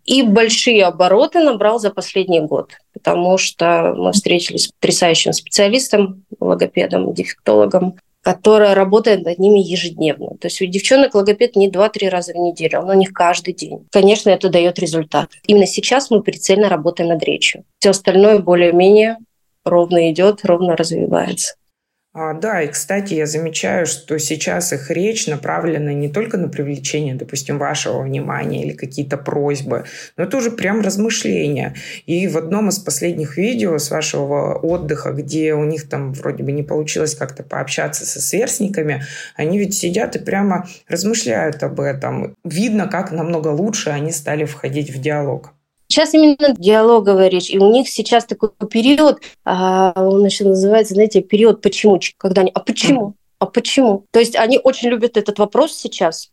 И 0.04 0.22
большие 0.22 0.84
обороты 0.84 1.40
набрал 1.40 1.78
за 1.78 1.90
последний 1.90 2.40
год, 2.40 2.72
потому 2.92 3.38
что 3.38 3.94
мы 3.96 4.12
встретились 4.12 4.64
с 4.64 4.72
потрясающим 4.72 5.32
специалистом, 5.32 6.24
логопедом, 6.40 7.14
дефектологом, 7.14 7.96
которая 8.22 8.74
работает 8.74 9.24
над 9.24 9.38
ними 9.38 9.58
ежедневно. 9.58 10.36
То 10.40 10.46
есть 10.46 10.60
у 10.62 10.66
девчонок 10.66 11.14
логопед 11.14 11.56
не 11.56 11.70
2-3 11.70 12.08
раза 12.08 12.32
в 12.32 12.36
неделю, 12.36 12.80
он 12.80 12.90
у 12.90 12.94
них 12.94 13.12
каждый 13.12 13.52
день. 13.54 13.86
Конечно, 13.90 14.30
это 14.30 14.48
дает 14.48 14.78
результат. 14.78 15.30
Именно 15.46 15.66
сейчас 15.66 16.10
мы 16.10 16.22
прицельно 16.22 16.68
работаем 16.68 17.10
над 17.10 17.22
речью. 17.22 17.64
Все 17.78 17.90
остальное 17.90 18.38
более-менее 18.38 19.18
ровно 19.64 20.10
идет, 20.10 20.44
ровно 20.44 20.76
развивается. 20.76 21.54
А, 22.14 22.34
да, 22.34 22.60
и, 22.60 22.68
кстати, 22.68 23.14
я 23.14 23.24
замечаю, 23.24 23.86
что 23.86 24.18
сейчас 24.18 24.74
их 24.74 24.90
речь 24.90 25.26
направлена 25.26 25.94
не 25.94 26.10
только 26.10 26.36
на 26.36 26.48
привлечение, 26.48 27.14
допустим, 27.14 27.56
вашего 27.56 28.02
внимания 28.02 28.64
или 28.64 28.74
какие-то 28.74 29.16
просьбы, 29.16 29.86
но 30.18 30.24
это 30.24 30.36
уже 30.36 30.50
прям 30.50 30.82
размышления. 30.82 31.74
И 32.04 32.28
в 32.28 32.36
одном 32.36 32.68
из 32.68 32.78
последних 32.78 33.38
видео 33.38 33.78
с 33.78 33.90
вашего 33.90 34.58
отдыха, 34.58 35.12
где 35.12 35.54
у 35.54 35.64
них 35.64 35.88
там 35.88 36.12
вроде 36.12 36.42
бы 36.42 36.52
не 36.52 36.62
получилось 36.62 37.14
как-то 37.14 37.42
пообщаться 37.44 38.04
со 38.04 38.20
сверстниками, 38.20 39.04
они 39.34 39.58
ведь 39.58 39.74
сидят 39.74 40.14
и 40.14 40.18
прямо 40.18 40.68
размышляют 40.88 41.62
об 41.62 41.80
этом. 41.80 42.34
Видно, 42.44 42.88
как 42.88 43.10
намного 43.10 43.48
лучше 43.48 43.88
они 43.88 44.12
стали 44.12 44.44
входить 44.44 44.90
в 44.90 45.00
диалог. 45.00 45.54
Сейчас 45.92 46.14
именно 46.14 46.54
диалоговая 46.56 47.28
речь, 47.28 47.50
и 47.50 47.58
у 47.58 47.70
них 47.70 47.86
сейчас 47.86 48.24
такой 48.24 48.48
период, 48.70 49.20
а, 49.44 49.92
он 49.94 50.24
еще 50.24 50.44
называется, 50.44 50.94
знаете, 50.94 51.20
период 51.20 51.60
почему, 51.60 52.00
когда 52.16 52.40
они, 52.40 52.50
а 52.54 52.60
почему, 52.60 53.14
а 53.38 53.44
почему? 53.44 54.06
То 54.10 54.18
есть 54.18 54.34
они 54.34 54.58
очень 54.58 54.88
любят 54.88 55.18
этот 55.18 55.38
вопрос 55.38 55.74
сейчас. 55.74 56.30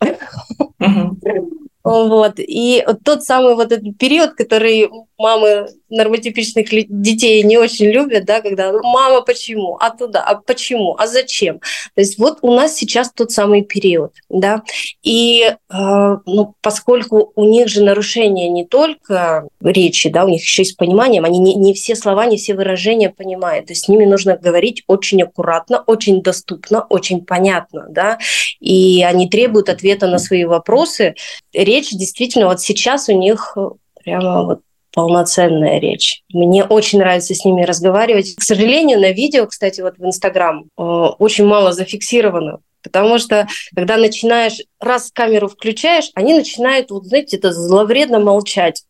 Вот. 1.82 2.34
И 2.38 2.86
тот 3.04 3.24
самый 3.24 3.56
вот 3.56 3.72
этот 3.72 3.98
период, 3.98 4.36
который 4.36 4.90
мамы 5.18 5.70
нормотипичных 5.90 6.68
детей 6.90 7.44
не 7.44 7.58
очень 7.58 7.88
любят, 7.88 8.26
да, 8.26 8.42
когда 8.42 8.72
ну, 8.72 8.82
мама 8.84 9.22
почему, 9.22 9.78
а 9.80 9.92
туда, 9.92 10.24
а 10.24 10.36
почему, 10.36 10.96
а 10.98 11.08
зачем. 11.08 11.60
То 11.96 12.02
есть 12.02 12.18
вот 12.18 12.40
у 12.42 12.54
нас 12.54 12.76
сейчас 12.76 13.12
тот 13.12 13.32
самый 13.32 13.64
период, 13.64 14.14
да, 14.30 14.64
и 15.04 15.44
э, 15.44 15.56
ну, 15.70 16.56
поскольку 16.62 17.32
у 17.36 17.44
них 17.44 17.68
же 17.68 17.84
нарушение 17.84 18.50
не 18.50 18.66
только 18.66 19.48
речи, 19.62 20.10
да, 20.10 20.26
у 20.26 20.30
них 20.30 20.42
еще 20.42 20.64
есть 20.64 20.78
понимание, 20.78 21.22
они 21.22 21.40
не, 21.40 21.56
не 21.56 21.74
все 21.74 21.96
слова, 21.96 22.26
не 22.26 22.38
все 22.38 22.54
выражения 22.54 23.10
понимают, 23.10 23.68
то 23.68 23.74
есть 23.74 23.86
с 23.86 23.88
ними 23.88 24.06
нужно 24.06 24.38
говорить 24.38 24.84
очень 24.88 25.24
аккуратно, 25.24 25.84
очень 25.86 26.22
доступно, 26.22 26.82
очень 26.90 27.26
понятно, 27.26 27.88
да, 27.90 28.20
и 28.60 29.04
они 29.04 29.30
требуют 29.30 29.70
ответа 29.70 30.08
на 30.08 30.20
свои 30.20 30.46
вопросы. 30.46 31.16
Речь 31.54 31.92
действительно 31.92 32.48
вот 32.48 32.62
сейчас 32.62 33.10
у 33.10 33.18
них 33.18 33.58
прямо 34.04 34.44
вот 34.44 34.62
полноценная 34.94 35.80
речь. 35.80 36.24
Мне 36.34 36.64
очень 36.64 37.00
нравится 37.00 37.34
с 37.34 37.46
ними 37.46 37.64
разговаривать. 37.64 38.36
К 38.36 38.42
сожалению, 38.42 39.00
на 39.00 39.12
видео, 39.12 39.46
кстати, 39.48 39.82
вот 39.82 39.98
в 39.98 40.06
Инстаграм 40.06 40.64
э, 40.64 40.82
очень 40.82 41.46
мало 41.46 41.72
зафиксировано. 41.72 42.60
Потому 42.82 43.20
что, 43.20 43.48
когда 43.76 43.98
начинаешь, 43.98 44.60
раз 44.80 45.12
камеру 45.12 45.48
включаешь, 45.50 46.12
они 46.16 46.34
начинают, 46.34 46.92
вот 46.92 47.06
знаете, 47.06 47.38
это 47.38 47.52
зловредно 47.52 48.20
молчать. 48.20 48.84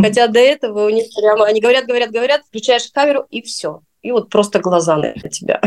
Хотя 0.00 0.28
до 0.28 0.38
этого 0.38 0.86
у 0.86 0.90
них 0.90 1.06
прямо, 1.14 1.46
они 1.46 1.60
говорят, 1.60 1.86
говорят, 1.86 2.10
говорят, 2.10 2.42
включаешь 2.46 2.90
камеру 2.92 3.26
и 3.30 3.42
все. 3.42 3.80
И 4.02 4.12
вот 4.12 4.30
просто 4.30 4.58
глаза 4.60 4.96
на 4.96 5.12
тебя. 5.28 5.60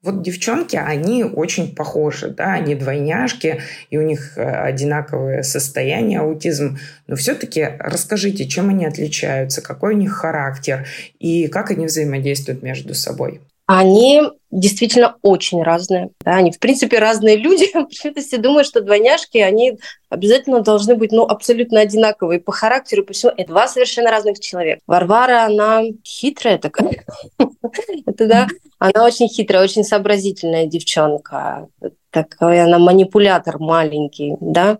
Вот 0.00 0.22
девчонки, 0.22 0.76
они 0.76 1.24
очень 1.24 1.74
похожи, 1.74 2.30
да, 2.30 2.54
они 2.54 2.76
двойняшки, 2.76 3.62
и 3.90 3.98
у 3.98 4.02
них 4.02 4.38
э, 4.38 4.42
одинаковое 4.42 5.42
состояние 5.42 6.20
аутизм. 6.20 6.78
Но 7.08 7.16
все-таки 7.16 7.68
расскажите, 7.80 8.46
чем 8.46 8.68
они 8.70 8.86
отличаются, 8.86 9.60
какой 9.60 9.94
у 9.94 9.98
них 9.98 10.12
характер 10.12 10.86
и 11.18 11.48
как 11.48 11.72
они 11.72 11.86
взаимодействуют 11.86 12.62
между 12.62 12.94
собой 12.94 13.40
они 13.68 14.22
действительно 14.50 15.16
очень 15.20 15.62
разные. 15.62 16.08
Да, 16.24 16.36
они, 16.36 16.50
в 16.50 16.58
принципе, 16.58 16.98
разные 16.98 17.36
люди. 17.36 17.66
Почему-то 17.74 18.22
все 18.22 18.38
думают, 18.38 18.66
что 18.66 18.80
двойняшки, 18.80 19.36
они 19.36 19.78
обязательно 20.08 20.62
должны 20.62 20.94
быть 20.94 21.12
ну, 21.12 21.24
абсолютно 21.24 21.80
одинаковые 21.80 22.40
по 22.40 22.50
характеру, 22.50 23.04
по 23.04 23.12
всему. 23.12 23.32
Это 23.36 23.48
два 23.48 23.68
совершенно 23.68 24.10
разных 24.10 24.40
человека. 24.40 24.80
Варвара, 24.86 25.44
она 25.44 25.82
хитрая 26.02 26.56
такая. 26.56 27.04
Это 28.06 28.26
да, 28.26 28.46
она 28.78 29.04
очень 29.04 29.28
хитрая, 29.28 29.62
очень 29.62 29.84
сообразительная 29.84 30.64
девчонка. 30.64 31.68
Такая 32.10 32.64
она 32.64 32.78
манипулятор 32.78 33.58
маленький, 33.58 34.34
да. 34.40 34.78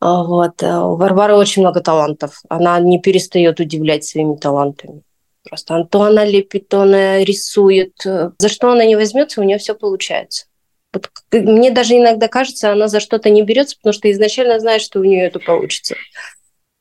Вот. 0.00 0.62
У 0.62 0.96
Варвары 0.96 1.34
очень 1.34 1.60
много 1.60 1.82
талантов. 1.82 2.40
Она 2.48 2.80
не 2.80 2.98
перестает 2.98 3.60
удивлять 3.60 4.04
своими 4.04 4.36
талантами. 4.36 5.02
Просто 5.48 5.84
то 5.90 6.02
она 6.02 6.24
лепит, 6.24 6.68
то 6.68 6.82
она 6.82 7.18
рисует. 7.18 7.94
За 8.04 8.48
что 8.48 8.70
она 8.70 8.84
не 8.84 8.96
возьмется, 8.96 9.40
у 9.40 9.44
нее 9.44 9.58
все 9.58 9.74
получается. 9.74 10.46
Вот 10.92 11.08
мне 11.32 11.70
даже 11.70 11.96
иногда 11.96 12.28
кажется, 12.28 12.70
она 12.70 12.86
за 12.86 13.00
что-то 13.00 13.30
не 13.30 13.42
берется, 13.42 13.76
потому 13.76 13.92
что 13.92 14.10
изначально 14.10 14.60
знает, 14.60 14.82
что 14.82 15.00
у 15.00 15.04
нее 15.04 15.26
это 15.26 15.40
получится. 15.40 15.96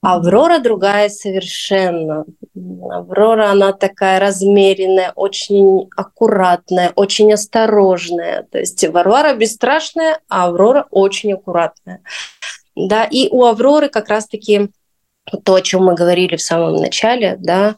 Аврора 0.01 0.57
другая 0.59 1.09
совершенно. 1.09 2.25
Аврора, 2.55 3.51
она 3.51 3.71
такая 3.71 4.19
размеренная, 4.19 5.13
очень 5.15 5.89
аккуратная, 5.95 6.91
очень 6.95 7.31
осторожная. 7.31 8.47
То 8.51 8.57
есть 8.57 8.83
Варвара 8.87 9.35
бесстрашная, 9.35 10.19
а 10.27 10.47
Аврора 10.47 10.87
очень 10.89 11.33
аккуратная. 11.33 12.01
Да, 12.75 13.03
и 13.03 13.29
у 13.29 13.45
Авроры 13.45 13.89
как 13.89 14.09
раз-таки 14.09 14.71
то, 15.43 15.55
о 15.55 15.61
чем 15.61 15.85
мы 15.85 15.95
говорили 15.95 16.35
в 16.35 16.41
самом 16.41 16.75
начале, 16.75 17.37
да, 17.39 17.75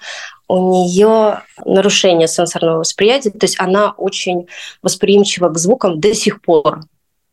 у 0.47 0.71
нее 0.71 1.41
нарушение 1.65 2.27
сенсорного 2.27 2.79
восприятия, 2.79 3.31
то 3.31 3.45
есть 3.45 3.59
она 3.59 3.91
очень 3.91 4.47
восприимчива 4.81 5.49
к 5.49 5.57
звукам 5.57 5.99
до 5.99 6.13
сих 6.13 6.41
пор. 6.41 6.81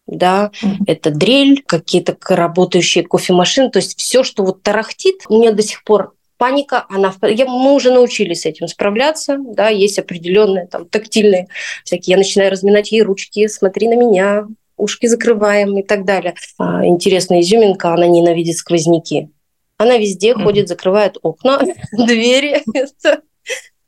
Да, 0.06 0.50
mm-hmm. 0.60 0.84
это 0.88 1.10
дрель, 1.10 1.62
какие-то 1.64 2.16
работающие 2.34 3.04
кофемашины, 3.04 3.70
то 3.70 3.78
есть 3.78 3.96
все, 3.96 4.24
что 4.24 4.42
вот 4.42 4.62
тарахтит, 4.62 5.22
у 5.28 5.40
нее 5.40 5.52
до 5.52 5.62
сих 5.62 5.84
пор 5.84 6.14
паника, 6.36 6.86
она, 6.88 7.14
я, 7.22 7.44
мы 7.44 7.74
уже 7.74 7.92
научились 7.92 8.40
с 8.40 8.46
этим 8.46 8.66
справляться, 8.66 9.36
да, 9.38 9.68
есть 9.68 10.00
определенные 10.00 10.66
там 10.66 10.86
тактильные 10.86 11.46
всякие, 11.84 12.14
я 12.14 12.16
начинаю 12.16 12.50
разминать 12.50 12.90
ей 12.90 13.02
ручки, 13.02 13.46
смотри 13.46 13.86
на 13.86 13.94
меня, 13.94 14.46
ушки 14.80 15.06
закрываем 15.06 15.78
и 15.78 15.82
так 15.82 16.04
далее. 16.04 16.34
А, 16.58 16.84
интересная 16.86 17.42
изюминка, 17.42 17.92
она 17.92 18.06
ненавидит 18.06 18.56
сквозняки. 18.56 19.28
Она 19.80 19.96
везде 19.96 20.32
mm-hmm. 20.32 20.42
ходит, 20.42 20.68
закрывает 20.68 21.16
окна, 21.22 21.58
двери, 21.92 22.62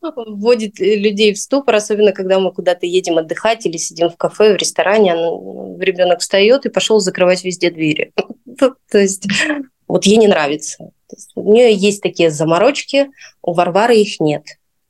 вводит 0.00 0.78
людей 0.78 1.34
в 1.34 1.38
ступор, 1.38 1.74
особенно 1.74 2.12
когда 2.12 2.40
мы 2.40 2.50
куда-то 2.50 2.86
едем 2.86 3.18
отдыхать 3.18 3.66
или 3.66 3.76
сидим 3.76 4.08
в 4.08 4.16
кафе, 4.16 4.54
в 4.54 4.56
ресторане, 4.56 5.12
ребенок 5.12 6.20
встает 6.20 6.64
и 6.64 6.70
пошел 6.70 6.98
закрывать 6.98 7.44
везде 7.44 7.70
двери. 7.70 8.14
То 8.58 8.98
есть 8.98 9.26
вот 9.86 10.06
ей 10.06 10.16
не 10.16 10.28
нравится. 10.28 10.92
У 11.34 11.52
нее 11.52 11.74
есть 11.74 12.00
такие 12.00 12.30
заморочки, 12.30 13.10
у 13.42 13.52
Варвары 13.52 13.96
их 13.96 14.18
нет. 14.18 14.44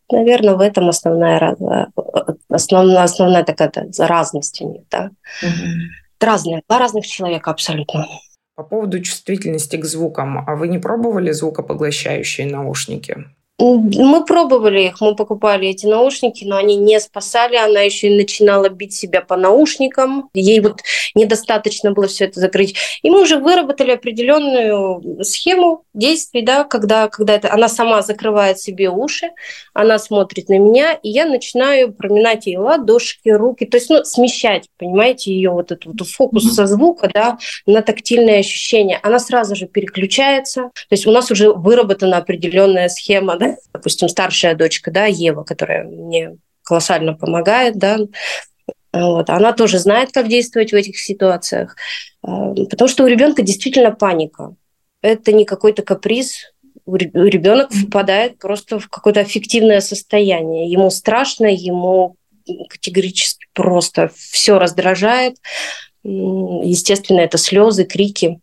Наверное, 0.09 0.55
в 0.55 0.61
этом 0.61 0.89
основная, 0.89 1.57
основная, 2.49 3.03
основная 3.03 3.43
такая 3.43 3.73
разность 3.99 4.61
у 4.61 4.73
них. 4.73 4.83
Да? 4.89 5.11
Угу. 5.43 5.67
Разные, 6.21 6.63
два 6.69 6.79
разных 6.79 7.09
человека 7.09 7.51
абсолютно. 7.51 8.07
По 8.55 8.65
поводу 8.65 9.01
чувствительности 9.01 9.77
к 9.77 9.85
звукам, 9.85 10.45
а 10.47 10.57
вы 10.57 10.69
не 10.69 10.79
пробовали 10.79 11.33
звукопоглощающие 11.33 12.47
наушники? 12.47 13.25
Мы 13.63 14.25
пробовали 14.25 14.83
их, 14.83 15.01
мы 15.01 15.15
покупали 15.15 15.69
эти 15.69 15.87
наушники, 15.87 16.45
но 16.45 16.57
они 16.57 16.77
не 16.77 16.99
спасали. 16.99 17.55
Она 17.55 17.81
еще 17.83 18.09
и 18.09 18.17
начинала 18.17 18.69
бить 18.69 18.93
себя 18.93 19.21
по 19.21 19.37
наушникам. 19.37 20.31
Ей 20.35 20.59
вот 20.59 20.81
недостаточно 21.15 21.93
было 21.93 22.09
все 22.09 22.25
это 22.25 22.41
закрыть. 22.41 22.75
И 23.03 23.11
мы 23.11 23.23
уже 23.23 23.39
выработали 23.39 23.93
определенную 23.93 25.23
схему 25.25 25.85
действий, 25.95 26.43
да, 26.43 26.65
когда, 26.65 27.09
когда 27.09 27.35
это, 27.35 27.53
она 27.53 27.69
сама 27.69 28.03
закрывает 28.03 28.59
себе 28.59 28.91
уши, 28.91 29.31
она 29.75 29.99
смотрит 29.99 30.49
на 30.49 30.59
меня, 30.59 30.95
и 30.95 31.11
я 31.11 31.27
начинаю 31.27 31.93
проминать 31.93 32.47
ей 32.47 32.57
ладошки, 32.57 33.29
руки, 33.29 33.65
то 33.65 33.77
есть 33.77 33.91
ну, 33.91 34.05
смещать, 34.05 34.69
понимаете, 34.77 35.33
ее 35.33 35.51
вот 35.51 35.71
этот 35.71 35.85
вот 35.85 36.09
фокус 36.09 36.53
со 36.55 36.67
звука 36.67 37.09
да, 37.13 37.39
на 37.67 37.83
тактильные 37.83 38.41
ощущения. 38.41 38.99
Она 39.03 39.19
сразу 39.19 39.55
же 39.55 39.67
переключается. 39.67 40.63
То 40.63 40.93
есть 40.93 41.07
у 41.07 41.13
нас 41.13 41.31
уже 41.31 41.53
выработана 41.53 42.17
определенная 42.17 42.89
схема 42.89 43.37
да, 43.37 43.52
допустим, 43.73 44.09
старшая 44.09 44.55
дочка, 44.55 44.91
да, 44.91 45.07
Ева, 45.07 45.43
которая 45.43 45.85
мне 45.85 46.37
колоссально 46.63 47.15
помогает, 47.15 47.77
да, 47.77 47.99
вот, 48.93 49.31
она 49.31 49.53
тоже 49.53 49.79
знает, 49.79 50.13
как 50.13 50.29
действовать 50.29 50.73
в 50.73 50.77
этих 50.77 50.99
ситуациях, 50.99 51.77
а, 52.23 52.55
потому 52.55 52.89
что 52.89 53.05
у 53.05 53.07
ребенка 53.07 53.43
действительно 53.43 53.91
паника. 53.91 54.55
Это 55.01 55.33
не 55.33 55.45
какой-то 55.45 55.83
каприз, 55.83 56.53
ребенок 56.87 57.73
впадает 57.73 58.39
просто 58.39 58.79
в 58.79 58.89
какое-то 58.89 59.21
аффективное 59.21 59.81
состояние. 59.81 60.71
Ему 60.71 60.91
страшно, 60.91 61.47
ему 61.47 62.17
категорически 62.69 63.47
просто 63.53 64.11
все 64.17 64.59
раздражает. 64.59 65.37
Естественно, 66.03 67.21
это 67.21 67.39
слезы, 67.39 67.85
крики. 67.85 68.41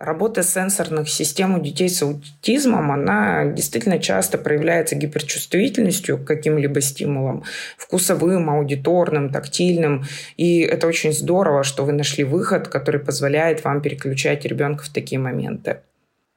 Работа 0.00 0.42
сенсорных 0.42 1.10
систем 1.10 1.56
у 1.56 1.60
детей 1.60 1.90
с 1.90 2.02
аутизмом, 2.02 2.90
она 2.90 3.44
действительно 3.44 3.98
часто 3.98 4.38
проявляется 4.38 4.96
гиперчувствительностью 4.96 6.16
к 6.16 6.24
каким-либо 6.24 6.80
стимулам, 6.80 7.44
вкусовым, 7.76 8.48
аудиторным, 8.48 9.28
тактильным. 9.28 10.06
И 10.38 10.60
это 10.60 10.86
очень 10.86 11.12
здорово, 11.12 11.64
что 11.64 11.84
вы 11.84 11.92
нашли 11.92 12.24
выход, 12.24 12.68
который 12.68 12.98
позволяет 12.98 13.62
вам 13.62 13.82
переключать 13.82 14.46
ребенка 14.46 14.84
в 14.84 14.88
такие 14.88 15.18
моменты. 15.18 15.80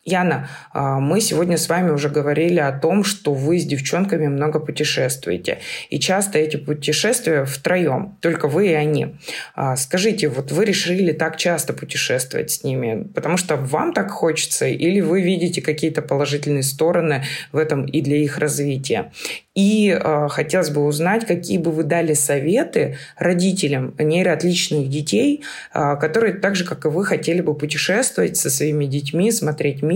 Яна, 0.06 0.50
а, 0.74 1.00
мы 1.00 1.22
сегодня 1.22 1.58
с 1.58 1.70
вами 1.70 1.89
уже 1.89 2.10
говорили 2.10 2.60
о 2.60 2.74
том, 2.74 3.06
что 3.06 3.34
вы 3.34 3.58
с 3.58 3.66
девчонками 3.66 4.28
много 4.28 4.60
путешествуете. 4.60 5.60
И 5.89 5.98
часто 5.98 6.39
эти 6.39 6.58
путешествия 6.58 7.46
втроем, 7.46 8.18
только 8.20 8.50
вы 8.50 8.68
и 8.68 8.74
они. 8.74 9.16
А, 9.56 9.78
скажите, 9.78 10.28
вот 10.28 10.52
вы 10.52 10.66
решили 10.66 11.13
так 11.13 11.38
часто 11.38 11.72
путешествовать 11.72 12.52
с 12.52 12.66
ними, 12.66 13.08
потому 13.16 13.38
что 13.38 13.56
вам 13.56 13.94
так 13.94 14.12
хочется, 14.12 14.68
или 14.68 15.00
вы 15.00 15.22
видите 15.22 15.62
какие-то 15.62 16.02
положительные 16.02 16.63
стороны 16.63 17.24
в 17.54 17.58
этом 17.58 17.86
и 17.86 18.02
для 18.02 18.18
их 18.18 18.39
развития? 18.39 19.13
И 19.56 19.89
э, 19.89 20.28
хотелось 20.30 20.72
бы 20.72 20.84
узнать, 20.84 21.28
какие 21.28 21.60
бы 21.60 21.72
вы 21.72 21.84
дали 21.84 22.13
советы 22.13 22.98
родителям 23.18 23.94
нейроотличных 24.00 24.89
детей, 24.89 25.44
э, 25.74 25.96
которые 25.98 26.34
так 26.34 26.56
же, 26.56 26.66
как 26.66 26.86
и 26.86 26.88
вы, 26.88 27.06
хотели 27.06 27.39
бы 27.42 27.54
путешествовать 27.54 28.36
со 28.36 28.50
своими 28.50 28.86
детьми, 28.86 29.32
смотреть 29.32 29.84
мир, 29.84 29.92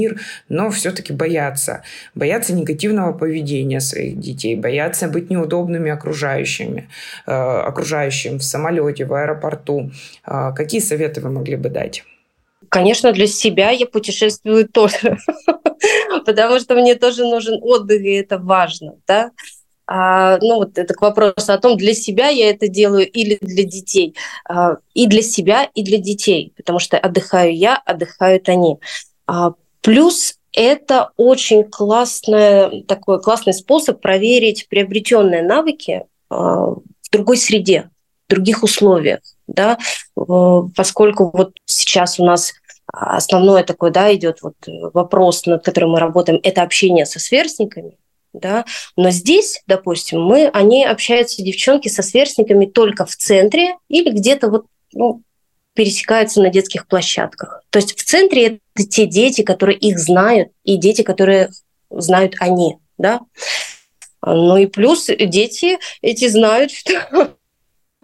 но 0.50 0.70
все-таки 0.70 1.14
боятся. 1.14 1.84
Боятся 2.16 2.54
негативного 2.54 3.14
поведения 3.14 3.80
своих 3.80 4.20
детей, 4.20 4.56
боятся 4.56 5.08
быть 5.08 5.30
неудобными 5.30 5.92
окружающими, 5.92 6.90
э, 7.26 7.32
окружающим 7.32 8.38
в 8.38 8.44
самолете, 8.44 9.06
в 9.06 9.14
аэропорту. 9.14 9.92
Э, 10.26 10.52
какие 10.56 10.82
советы 10.82 11.22
вы 11.22 11.30
могли 11.30 11.56
бы 11.56 11.70
дать? 11.70 12.04
Конечно, 12.70 13.14
для 13.14 13.28
себя 13.28 13.72
я 13.72 13.86
путешествую 13.86 14.68
тоже. 14.68 15.18
потому 16.26 16.60
что 16.60 16.76
мне 16.76 16.96
тоже 16.96 17.24
нужен 17.24 17.60
отдых, 17.62 18.02
и 18.02 18.14
это 18.14 18.38
важно, 18.38 18.96
да. 19.08 19.32
А, 19.90 20.38
ну 20.42 20.56
вот 20.58 20.78
это 20.78 20.94
к 20.94 21.02
вопросу 21.02 21.54
о 21.54 21.58
том, 21.58 21.78
для 21.78 21.94
себя 21.94 22.28
я 22.28 22.50
это 22.50 22.68
делаю 22.68 23.10
или 23.10 23.38
для 23.40 23.64
детей. 23.64 24.16
А, 24.48 24.78
и 24.94 25.08
для 25.08 25.22
себя, 25.22 25.70
и 25.74 25.84
для 25.84 25.98
детей, 25.98 26.54
потому 26.58 26.80
что 26.80 26.98
отдыхаю 26.98 27.56
я, 27.56 27.78
отдыхают 27.78 28.50
они. 28.50 28.80
А, 29.26 29.54
плюс 29.88 30.36
это 30.52 31.12
очень 31.16 31.64
классный, 31.64 32.84
такой 32.84 33.22
классный 33.22 33.54
способ 33.54 34.02
проверить 34.02 34.68
приобретенные 34.68 35.42
навыки 35.42 36.04
а, 36.30 36.72
в 36.72 37.10
другой 37.10 37.38
среде, 37.38 37.90
в 38.28 38.32
других 38.32 38.64
условиях, 38.64 39.22
да, 39.48 39.78
поскольку 40.14 41.32
вот 41.32 41.54
сейчас 41.64 42.20
у 42.20 42.26
нас 42.26 42.52
основное 42.92 43.64
такое, 43.64 43.90
да, 43.90 44.14
идет 44.14 44.40
вот 44.42 44.56
вопрос, 44.68 45.46
над 45.46 45.64
которым 45.64 45.92
мы 45.92 46.02
работаем, 46.02 46.42
это 46.44 46.64
общение 46.64 47.06
со 47.06 47.20
сверстниками, 47.20 47.98
да, 48.34 48.66
но 48.98 49.10
здесь, 49.10 49.64
допустим, 49.68 50.22
мы, 50.22 50.50
они 50.50 50.84
общаются, 50.84 51.42
девчонки, 51.42 51.88
со 51.88 52.04
сверстниками 52.04 52.66
только 52.66 53.06
в 53.06 53.16
центре 53.16 53.78
или 53.88 54.10
где-то 54.10 54.50
вот, 54.50 54.66
ну, 54.92 55.22
пересекаются 55.78 56.42
на 56.42 56.50
детских 56.50 56.88
площадках. 56.88 57.64
То 57.70 57.78
есть 57.78 57.96
в 57.96 58.04
центре 58.04 58.60
это 58.74 58.90
те 58.90 59.06
дети, 59.06 59.44
которые 59.44 59.78
их 59.78 60.00
знают, 60.00 60.50
и 60.64 60.76
дети, 60.76 61.04
которые 61.04 61.52
знают 61.92 62.34
они, 62.40 62.78
да. 62.98 63.22
Ну 64.26 64.58
и 64.58 64.66
плюс 64.66 65.06
дети 65.06 65.78
эти 66.02 66.28
знают, 66.28 66.72
что 66.72 67.36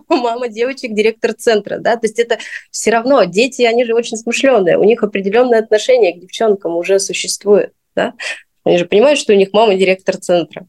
мама 0.08 0.50
девочек 0.50 0.94
директор 0.94 1.34
центра, 1.34 1.80
да, 1.80 1.96
то 1.96 2.06
есть 2.06 2.20
это 2.20 2.38
все 2.70 2.92
равно 2.92 3.24
дети, 3.24 3.64
они 3.64 3.86
же 3.86 3.96
очень 3.96 4.18
смышленые, 4.18 4.78
у 4.78 4.84
них 4.84 5.02
определенное 5.02 5.60
отношение 5.60 6.14
к 6.14 6.20
девчонкам 6.20 6.76
уже 6.76 7.00
существует, 7.00 7.74
да, 7.96 8.14
они 8.64 8.78
же 8.78 8.86
понимают, 8.86 9.18
что 9.18 9.34
у 9.34 9.36
них 9.36 9.50
мама 9.52 9.74
директор 9.74 10.18
центра. 10.18 10.68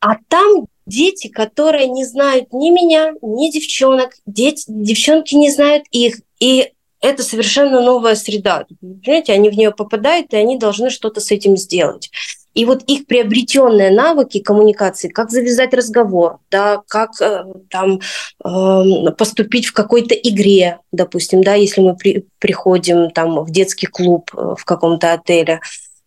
А 0.00 0.16
там 0.28 0.66
дети, 0.86 1.28
которые 1.28 1.88
не 1.88 2.04
знают 2.04 2.52
ни 2.52 2.70
меня, 2.70 3.12
ни 3.22 3.50
девчонок, 3.50 4.14
дети, 4.26 4.64
девчонки 4.68 5.34
не 5.34 5.50
знают 5.50 5.84
их. 5.90 6.20
И 6.40 6.72
это 7.00 7.22
совершенно 7.22 7.80
новая 7.80 8.14
среда. 8.14 8.66
Понимаете, 8.80 9.32
они 9.32 9.50
в 9.50 9.54
нее 9.54 9.70
попадают, 9.70 10.32
и 10.32 10.36
они 10.36 10.58
должны 10.58 10.90
что-то 10.90 11.20
с 11.20 11.30
этим 11.30 11.56
сделать. 11.56 12.10
И 12.52 12.64
вот 12.64 12.82
их 12.84 13.06
приобретенные 13.06 13.90
навыки 13.90 14.40
коммуникации, 14.40 15.08
как 15.08 15.30
завязать 15.30 15.72
разговор, 15.72 16.38
да, 16.50 16.82
как 16.88 17.12
э, 17.20 17.44
там 17.70 18.00
э, 18.44 19.10
поступить 19.16 19.66
в 19.66 19.72
какой-то 19.72 20.16
игре, 20.16 20.80
допустим, 20.90 21.44
да, 21.44 21.54
если 21.54 21.80
мы 21.80 21.96
при, 21.96 22.26
приходим 22.40 23.10
там 23.10 23.44
в 23.44 23.50
детский 23.52 23.86
клуб 23.86 24.30
э, 24.34 24.54
в 24.58 24.64
каком-то 24.64 25.12
отеле, 25.12 25.60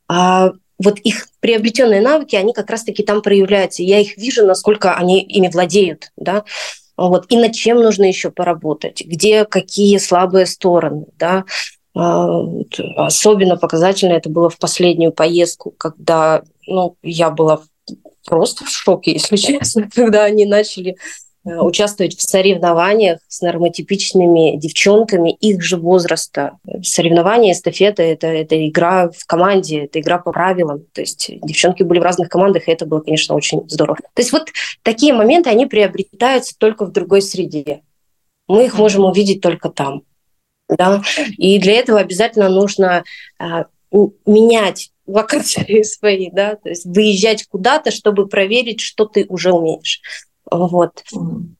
а 0.09 0.51
вот 0.83 0.99
их 0.99 1.27
приобретенные 1.39 2.01
навыки, 2.01 2.35
они 2.35 2.53
как 2.53 2.69
раз-таки 2.69 3.03
там 3.03 3.21
проявляются. 3.21 3.83
Я 3.83 3.99
их 3.99 4.17
вижу, 4.17 4.45
насколько 4.45 4.93
они 4.93 5.21
ими 5.21 5.49
владеют, 5.49 6.11
да, 6.17 6.43
вот, 6.95 7.25
и 7.29 7.37
над 7.37 7.53
чем 7.53 7.77
нужно 7.77 8.03
еще 8.05 8.29
поработать, 8.29 9.03
где 9.05 9.45
какие 9.45 9.97
слабые 9.97 10.45
стороны, 10.45 11.05
да. 11.17 11.45
А, 11.95 12.41
особенно 12.97 13.57
показательно 13.57 14.13
это 14.13 14.29
было 14.29 14.49
в 14.49 14.57
последнюю 14.57 15.11
поездку, 15.11 15.71
когда 15.71 16.43
ну, 16.67 16.97
я 17.03 17.29
была 17.29 17.61
просто 18.25 18.65
в 18.65 18.69
шоке, 18.69 19.13
если 19.13 19.35
честно, 19.37 19.89
когда 19.93 20.23
они 20.23 20.45
начали 20.45 20.97
участвовать 21.45 22.17
в 22.17 22.21
соревнованиях 22.21 23.19
с 23.27 23.41
нормотипичными 23.41 24.57
девчонками 24.57 25.31
их 25.31 25.61
же 25.61 25.77
возраста. 25.77 26.57
Соревнования, 26.81 27.51
эстафета— 27.51 28.01
это, 28.03 28.27
это 28.27 28.67
игра 28.67 29.09
в 29.09 29.25
команде, 29.25 29.85
это 29.85 29.99
игра 29.99 30.19
по 30.19 30.31
правилам. 30.31 30.85
То 30.93 31.01
есть 31.01 31.29
девчонки 31.43 31.83
были 31.83 31.99
в 31.99 32.03
разных 32.03 32.29
командах, 32.29 32.67
и 32.67 32.71
это 32.71 32.85
было, 32.85 33.01
конечно, 33.01 33.35
очень 33.35 33.67
здорово. 33.67 33.97
То 34.13 34.21
есть 34.21 34.31
вот 34.31 34.49
такие 34.83 35.13
моменты, 35.13 35.49
они 35.49 35.65
приобретаются 35.65 36.57
только 36.57 36.85
в 36.85 36.91
другой 36.91 37.21
среде. 37.21 37.81
Мы 38.47 38.65
их 38.65 38.77
можем 38.77 39.05
увидеть 39.05 39.41
только 39.41 39.69
там. 39.69 40.03
Да? 40.69 41.01
И 41.37 41.59
для 41.59 41.73
этого 41.73 41.99
обязательно 41.99 42.49
нужно 42.49 43.03
а, 43.37 43.65
менять 44.25 44.91
локации 45.05 45.81
свои, 45.83 46.29
да, 46.31 46.55
то 46.55 46.69
есть 46.69 46.85
выезжать 46.85 47.45
куда-то, 47.47 47.91
чтобы 47.91 48.27
проверить, 48.27 48.79
что 48.79 49.05
ты 49.05 49.25
уже 49.27 49.51
умеешь. 49.51 50.01
Вот. 50.53 51.03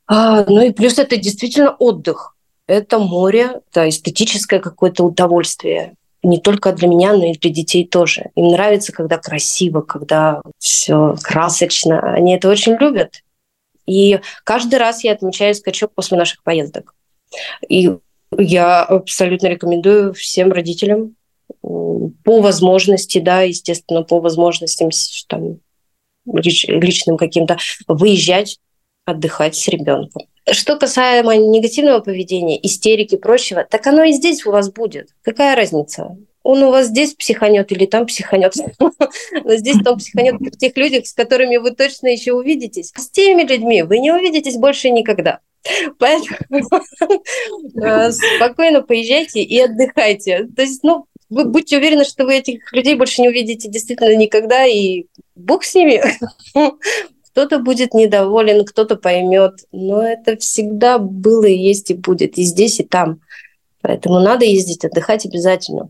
А, 0.08 0.46
ну 0.46 0.62
и 0.62 0.72
плюс 0.72 1.00
это 1.00 1.18
действительно 1.18 1.72
отдых. 1.72 2.36
Это 2.68 3.00
море, 3.00 3.62
это 3.70 3.90
эстетическое 3.90 4.60
какое-то 4.60 5.04
удовольствие. 5.04 5.96
Не 6.22 6.40
только 6.40 6.72
для 6.72 6.88
меня, 6.88 7.14
но 7.14 7.26
и 7.26 7.38
для 7.38 7.52
детей 7.52 7.86
тоже. 7.86 8.30
Им 8.36 8.50
нравится, 8.50 8.94
когда 8.94 9.18
красиво, 9.18 9.82
когда 9.82 10.42
все 10.60 11.16
красочно. 11.22 12.00
Они 12.14 12.36
это 12.36 12.50
очень 12.50 12.78
любят. 12.80 13.24
И 13.86 14.22
каждый 14.46 14.80
раз 14.80 15.04
я 15.04 15.12
отмечаю 15.12 15.54
скачок 15.56 15.92
после 15.94 16.18
наших 16.18 16.42
поездок. 16.44 16.96
И 17.68 17.92
я 18.38 18.84
абсолютно 18.84 19.48
рекомендую 19.48 20.14
всем 20.14 20.54
родителям 20.54 21.16
по 21.62 22.42
возможности, 22.42 23.20
да, 23.20 23.42
естественно, 23.42 24.04
по 24.04 24.22
возможностям 24.22 24.90
там, 25.28 25.58
личным 26.26 27.18
каким-то, 27.18 27.58
выезжать 27.88 28.60
отдыхать 29.06 29.56
с 29.56 29.68
ребенком. 29.68 30.28
Что 30.52 30.78
касаемо 30.78 31.36
негативного 31.38 32.00
поведения, 32.00 32.60
истерики 32.66 33.16
и 33.16 33.18
прочего, 33.18 33.66
так 33.70 33.86
оно 33.88 34.04
и 34.04 34.12
здесь 34.12 34.46
у 34.46 34.52
вас 34.52 34.72
будет. 34.72 35.10
Какая 35.22 35.56
разница? 35.56 36.18
Он 36.44 36.62
у 36.64 36.72
вас 36.72 36.88
здесь 36.88 37.14
психанет 37.14 37.72
или 37.72 37.86
там 37.86 38.06
психанет. 38.06 38.54
Но 38.80 39.56
здесь 39.56 39.78
там 39.84 39.98
психанет 39.98 40.40
при 40.40 40.50
тех 40.50 40.76
людях, 40.76 41.08
с 41.08 41.14
которыми 41.14 41.56
вы 41.58 41.72
точно 41.72 42.08
еще 42.08 42.34
увидитесь. 42.34 42.92
С 42.96 43.10
теми 43.10 43.44
людьми 43.44 43.84
вы 43.84 44.00
не 44.00 44.12
увидитесь 44.12 44.58
больше 44.58 44.90
никогда. 44.90 45.40
Поэтому 46.00 46.38
э, 47.82 48.12
спокойно 48.12 48.82
поезжайте 48.82 49.42
и 49.42 49.58
отдыхайте. 49.60 50.50
То 50.54 50.62
есть, 50.64 50.84
ну, 50.84 51.06
вы 51.30 51.46
будьте 51.46 51.78
уверены, 51.78 52.04
что 52.04 52.26
вы 52.26 52.36
этих 52.36 52.72
людей 52.74 52.96
больше 52.96 53.22
не 53.22 53.30
увидите 53.30 53.70
действительно 53.70 54.16
никогда, 54.16 54.66
и 54.66 55.06
Бог 55.36 55.64
с 55.64 55.74
ними. 55.74 56.04
Кто-то 57.34 57.58
будет 57.58 57.96
недоволен, 57.96 58.64
кто-то 58.64 58.96
поймет, 58.96 59.66
но 59.72 60.04
это 60.04 60.38
всегда 60.38 61.00
было 61.00 61.46
и 61.46 61.58
есть 61.58 61.90
и 61.90 61.96
будет, 61.96 62.38
и 62.38 62.44
здесь, 62.44 62.80
и 62.80 62.84
там. 62.84 63.22
Поэтому 63.82 64.20
надо 64.20 64.46
ездить 64.46 64.86
отдыхать 64.86 65.26
обязательно. 65.26 65.90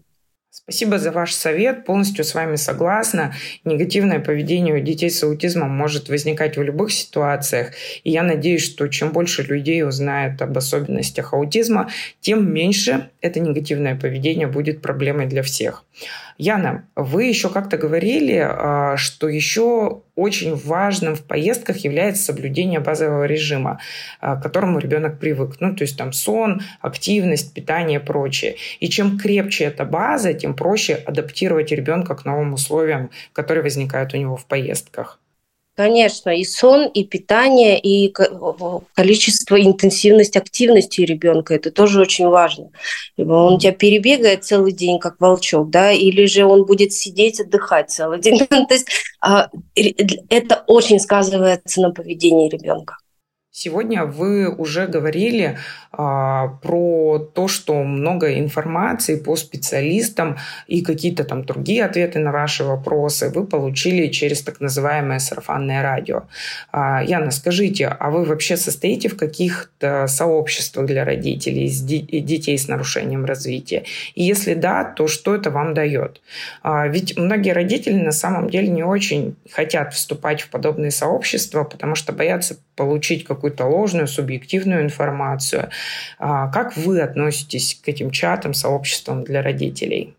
Спасибо 0.49 0.97
за 0.99 1.11
ваш 1.11 1.33
совет, 1.33 1.83
полностью 1.83 2.23
с 2.23 2.33
вами 2.33 2.55
согласна. 2.55 3.33
Негативное 3.65 4.21
поведение 4.21 4.75
у 4.75 4.79
детей 4.79 5.09
с 5.09 5.21
аутизмом 5.21 5.69
может 5.71 6.07
возникать 6.07 6.55
в 6.55 6.63
любых 6.63 6.93
ситуациях, 6.93 7.71
и 8.05 8.11
я 8.11 8.23
надеюсь, 8.23 8.63
что 8.63 8.87
чем 8.87 9.11
больше 9.11 9.43
людей 9.43 9.83
узнает 9.83 10.41
об 10.41 10.57
особенностях 10.57 11.33
аутизма, 11.33 11.89
тем 12.21 12.53
меньше 12.53 13.09
это 13.19 13.41
негативное 13.41 13.95
поведение 13.95 14.47
будет 14.47 14.81
проблемой 14.81 15.25
для 15.25 15.43
всех. 15.43 15.83
Яна, 16.37 16.87
вы 16.95 17.25
еще 17.25 17.49
как-то 17.49 17.77
говорили, 17.77 18.37
а, 18.37 18.95
что 18.95 19.27
еще 19.27 20.01
очень 20.15 20.55
важным 20.55 21.15
в 21.15 21.23
поездках 21.23 21.77
является 21.77 22.23
соблюдение 22.23 22.79
базового 22.79 23.25
режима, 23.25 23.79
а, 24.19 24.35
к 24.35 24.43
которому 24.43 24.79
ребенок 24.79 25.19
привык. 25.19 25.57
Ну, 25.59 25.75
то 25.75 25.83
есть 25.83 25.97
там 25.97 26.13
сон, 26.13 26.61
активность, 26.81 27.53
питание 27.53 27.99
и 27.99 28.03
прочее. 28.03 28.55
И 28.79 28.89
чем 28.89 29.17
крепче 29.17 29.65
эта 29.65 29.85
база, 29.85 30.33
тем 30.33 30.55
проще 30.55 30.95
адаптировать 30.95 31.71
ребенка 31.71 32.15
к 32.15 32.25
новым 32.25 32.53
условиям, 32.53 33.09
которые 33.33 33.63
возникают 33.63 34.13
у 34.13 34.17
него 34.17 34.35
в 34.35 34.45
поездках. 34.45 35.19
Конечно, 35.75 36.29
и 36.29 36.43
сон, 36.43 36.87
и 36.87 37.03
питание, 37.03 37.79
и 37.79 38.13
количество, 38.93 39.59
интенсивность 39.59 40.37
активности 40.37 41.01
ребенка 41.01 41.55
это 41.55 41.71
тоже 41.71 41.99
очень 41.99 42.27
важно. 42.27 42.69
Он 43.17 43.57
тебя 43.57 43.71
перебегает 43.71 44.43
целый 44.43 44.71
день, 44.71 44.99
как 44.99 45.19
волчок, 45.19 45.71
да, 45.71 45.91
или 45.91 46.25
же 46.25 46.45
он 46.45 46.65
будет 46.65 46.93
сидеть, 46.93 47.39
отдыхать 47.39 47.89
целый 47.89 48.19
день. 48.19 48.37
То 48.47 48.67
есть 48.69 48.87
а, 49.19 49.49
это 50.29 50.63
очень 50.67 50.99
сказывается 50.99 51.81
на 51.81 51.89
поведении 51.89 52.49
ребенка. 52.49 52.97
Сегодня 53.55 54.03
вы 54.03 54.49
уже 54.49 54.87
говорили 54.87 55.59
а, 55.91 56.47
про 56.63 57.19
то, 57.19 57.47
что 57.47 57.83
много 57.83 58.39
информации 58.39 59.15
по 59.15 59.35
специалистам 59.35 60.37
и 60.65 60.81
какие-то 60.81 61.23
там 61.23 61.45
другие 61.45 61.85
ответы 61.85 62.17
на 62.17 62.31
ваши 62.31 62.63
вопросы 62.63 63.29
вы 63.29 63.45
получили 63.45 64.07
через 64.07 64.41
так 64.41 64.59
называемое 64.59 65.19
сарафанное 65.19 65.83
радио. 65.83 66.23
А, 66.71 67.03
Яна, 67.03 67.29
скажите, 67.29 67.85
а 67.85 68.09
вы 68.09 68.25
вообще 68.25 68.57
состоите 68.57 69.07
в 69.07 69.15
каких-то 69.15 70.07
сообществах 70.07 70.87
для 70.87 71.05
родителей 71.05 71.67
с 71.67 71.79
детей 71.79 72.57
с 72.57 72.67
нарушением 72.67 73.23
развития? 73.23 73.83
И 74.15 74.23
если 74.23 74.55
да, 74.55 74.83
то 74.83 75.07
что 75.07 75.35
это 75.35 75.51
вам 75.51 75.75
дает? 75.75 76.21
А, 76.63 76.87
ведь 76.87 77.19
многие 77.19 77.51
родители 77.51 78.01
на 78.01 78.13
самом 78.13 78.49
деле 78.49 78.69
не 78.69 78.83
очень 78.83 79.35
хотят 79.51 79.93
вступать 79.93 80.41
в 80.41 80.49
подобные 80.49 80.89
сообщества, 80.89 81.63
потому 81.65 81.93
что 81.93 82.13
боятся 82.13 82.57
получить 82.75 83.25
какую-то 83.43 83.65
ложную, 83.65 84.07
субъективную 84.07 84.83
информацию. 84.83 85.69
А 86.17 86.47
как 86.47 86.77
вы 86.77 87.01
относитесь 87.01 87.75
к 87.83 87.89
этим 87.89 88.09
чатам, 88.09 88.53
сообществам 88.53 89.25
для 89.25 89.41
родителей? 89.41 90.15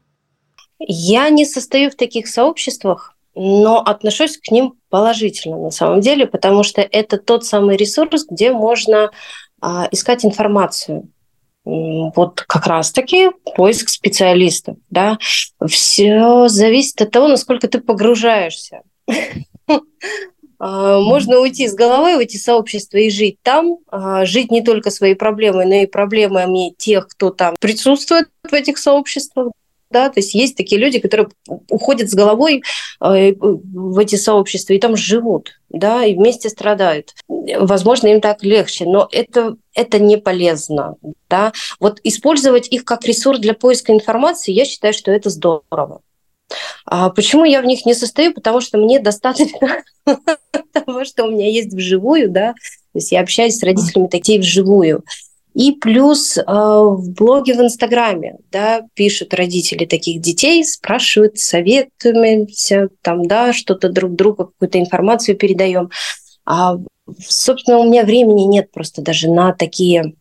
Я 0.79 1.31
не 1.31 1.47
состою 1.47 1.91
в 1.91 1.95
таких 1.95 2.29
сообществах, 2.29 3.17
но 3.35 3.81
отношусь 3.81 4.37
к 4.37 4.51
ним 4.51 4.75
положительно 4.91 5.57
на 5.57 5.71
самом 5.71 6.03
деле, 6.03 6.27
потому 6.27 6.65
что 6.65 6.83
это 6.83 7.17
тот 7.17 7.47
самый 7.47 7.79
ресурс, 7.79 8.27
где 8.29 8.53
можно 8.53 9.11
а, 9.63 9.89
искать 9.91 10.27
информацию. 10.27 11.09
Вот 11.65 12.43
как 12.43 12.67
раз-таки 12.67 13.31
поиск 13.57 13.89
специалистов. 13.89 14.77
Да? 14.91 15.17
Все 15.67 16.49
зависит 16.49 17.01
от 17.01 17.11
того, 17.11 17.29
насколько 17.29 17.69
ты 17.69 17.81
погружаешься. 17.81 18.83
А, 20.59 21.01
можно 21.01 21.41
уйти 21.41 21.69
с 21.69 21.75
головой 21.75 22.17
в 22.17 22.21
эти 22.21 22.37
сообщества 22.37 22.99
и 22.99 23.11
жить 23.11 23.39
там, 23.43 23.79
а, 23.89 24.25
жить 24.25 24.51
не 24.51 24.63
только 24.63 24.91
своей 24.91 25.15
проблемой, 25.15 25.67
но 25.67 25.75
и 25.75 25.87
проблемами 25.87 26.75
тех, 26.77 27.09
кто 27.09 27.31
там 27.31 27.55
присутствует 27.61 28.29
в 28.43 28.53
этих 28.53 28.79
сообществах, 28.79 29.53
да, 29.95 30.09
то 30.09 30.19
есть 30.19 30.35
есть 30.35 30.57
такие 30.57 30.81
люди, 30.81 30.99
которые 30.99 31.29
уходят 31.71 32.11
с 32.11 32.15
головой 32.15 32.65
э, 33.01 33.33
в 33.39 33.99
эти 33.99 34.17
сообщества 34.17 34.73
и 34.73 34.81
там 34.81 34.97
живут, 34.97 35.61
да, 35.69 36.05
и 36.05 36.15
вместе 36.15 36.49
страдают. 36.49 37.15
Возможно, 37.29 38.09
им 38.09 38.21
так 38.21 38.43
легче, 38.43 38.87
но 38.87 39.09
это, 39.13 39.57
это 39.73 40.01
не 40.01 40.17
полезно, 40.17 40.97
да. 41.31 41.53
Вот 41.79 42.01
использовать 42.03 42.67
их 42.69 42.85
как 42.85 43.05
ресурс 43.05 43.39
для 43.39 43.55
поиска 43.55 43.93
информации, 43.93 44.51
я 44.51 44.65
считаю, 44.65 44.93
что 44.93 45.13
это 45.13 45.31
здорово. 45.31 46.01
А 46.87 47.11
почему 47.11 47.45
я 47.45 47.63
в 47.63 47.65
них 47.65 47.87
не 47.87 47.95
состою? 47.95 48.35
Потому 48.35 48.61
что 48.61 48.79
мне 48.79 48.99
достаточно 49.01 49.85
того, 50.75 51.05
что 51.05 51.25
у 51.25 51.31
меня 51.31 51.49
есть 51.49 51.73
вживую, 51.73 52.31
да, 52.31 52.53
то 52.53 52.99
есть 52.99 53.13
я 53.13 53.21
общаюсь 53.21 53.57
с 53.57 53.63
родителями 53.63 54.09
детей 54.09 54.39
вживую. 54.39 55.05
И 55.55 55.71
плюс 55.73 56.37
э, 56.37 56.43
в 56.45 57.13
блоге 57.13 57.55
в 57.55 57.61
Инстаграме 57.61 58.39
да, 58.51 58.83
пишут 58.95 59.35
родители 59.35 59.85
таких 59.85 60.21
детей, 60.21 60.65
спрашивают, 60.65 61.39
советуемся, 61.39 62.89
там, 63.03 63.27
да, 63.27 63.53
что-то 63.53 63.89
друг 63.89 64.15
другу, 64.15 64.47
какую-то 64.47 64.81
информацию 64.81 65.37
передаем. 65.37 65.91
А, 66.45 66.77
собственно, 67.21 67.79
у 67.79 67.85
меня 67.85 68.05
времени 68.05 68.43
нет 68.43 68.73
просто 68.73 69.01
даже 69.01 69.31
на 69.31 69.53
такие 69.53 70.15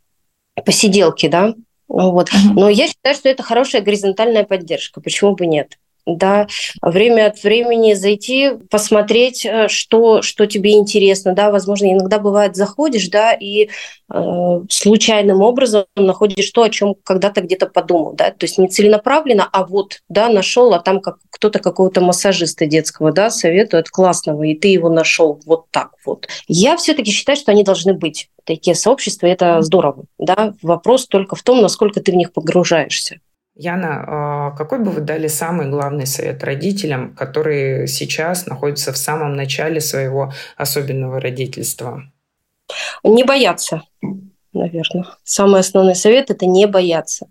посиделки, 0.66 1.28
да. 1.28 1.56
Вот. 1.88 2.30
Но 2.54 2.70
я 2.70 2.88
считаю, 2.88 3.16
что 3.16 3.28
это 3.28 3.42
хорошая 3.42 3.82
горизонтальная 3.82 4.44
поддержка. 4.44 5.02
Почему 5.02 5.36
бы 5.36 5.48
нет? 5.48 5.78
Да, 6.06 6.48
время 6.82 7.28
от 7.28 7.44
времени 7.44 7.94
зайти, 7.94 8.52
посмотреть, 8.70 9.46
э, 9.46 9.68
что, 9.70 10.22
что 10.22 10.46
тебе 10.46 10.74
интересно, 10.74 11.34
да, 11.34 11.52
возможно, 11.52 11.92
иногда 11.92 12.20
бывает 12.20 12.56
заходишь, 12.56 13.08
да, 13.08 13.34
и 13.34 13.70
э, 14.14 14.62
случайным 14.70 15.42
образом 15.42 15.86
находишь 15.96 16.50
то, 16.52 16.64
о 16.64 16.70
чем 16.70 16.96
когда-то 17.04 17.42
где-то 17.42 17.68
подумал, 17.68 18.14
да, 18.14 18.32
то 18.32 18.46
есть 18.46 18.58
не 18.58 18.68
целенаправленно, 18.68 19.48
а 19.52 19.66
вот, 19.66 20.02
да, 20.10 20.30
нашел, 20.30 20.74
а 20.74 20.80
там 20.80 21.00
как 21.00 21.18
кто-то 21.30 21.60
какого-то 21.60 22.02
массажиста 22.02 22.66
детского, 22.66 23.12
да, 23.12 23.30
советует 23.30 23.90
классного, 23.90 24.44
и 24.44 24.56
ты 24.56 24.68
его 24.68 24.90
нашел 24.90 25.40
вот 25.46 25.66
так 25.72 25.92
вот. 26.06 26.28
Я 26.48 26.76
все-таки 26.78 27.12
считаю, 27.12 27.38
что 27.38 27.52
они 27.52 27.64
должны 27.64 27.94
быть 27.94 28.30
такие 28.44 28.76
сообщества, 28.76 29.28
это 29.28 29.62
здорово, 29.62 30.04
да. 30.18 30.54
Вопрос 30.62 31.08
только 31.08 31.36
в 31.36 31.44
том, 31.44 31.62
насколько 31.62 32.02
ты 32.02 32.12
в 32.12 32.16
них 32.16 32.34
погружаешься. 32.34 33.20
Яна, 33.56 34.04
а 34.08 34.52
какой 34.52 34.80
бы 34.80 34.90
вы 34.90 35.02
дали 35.02 35.28
самый 35.28 35.70
главный 35.70 36.08
совет 36.08 36.44
родителям, 36.44 37.14
которые 37.14 37.88
сейчас 37.88 38.48
находятся 38.48 38.92
в 38.92 38.98
самом 38.98 39.36
начале 39.36 39.80
своего 39.80 40.34
особенного 40.58 41.20
родительства? 41.20 42.04
Не 43.04 43.24
бояться, 43.24 43.84
наверное. 44.54 45.06
Самый 45.24 45.60
основной 45.60 45.96
совет– 45.96 46.30
это 46.32 46.48
не 46.48 46.66
бояться. 46.66 47.28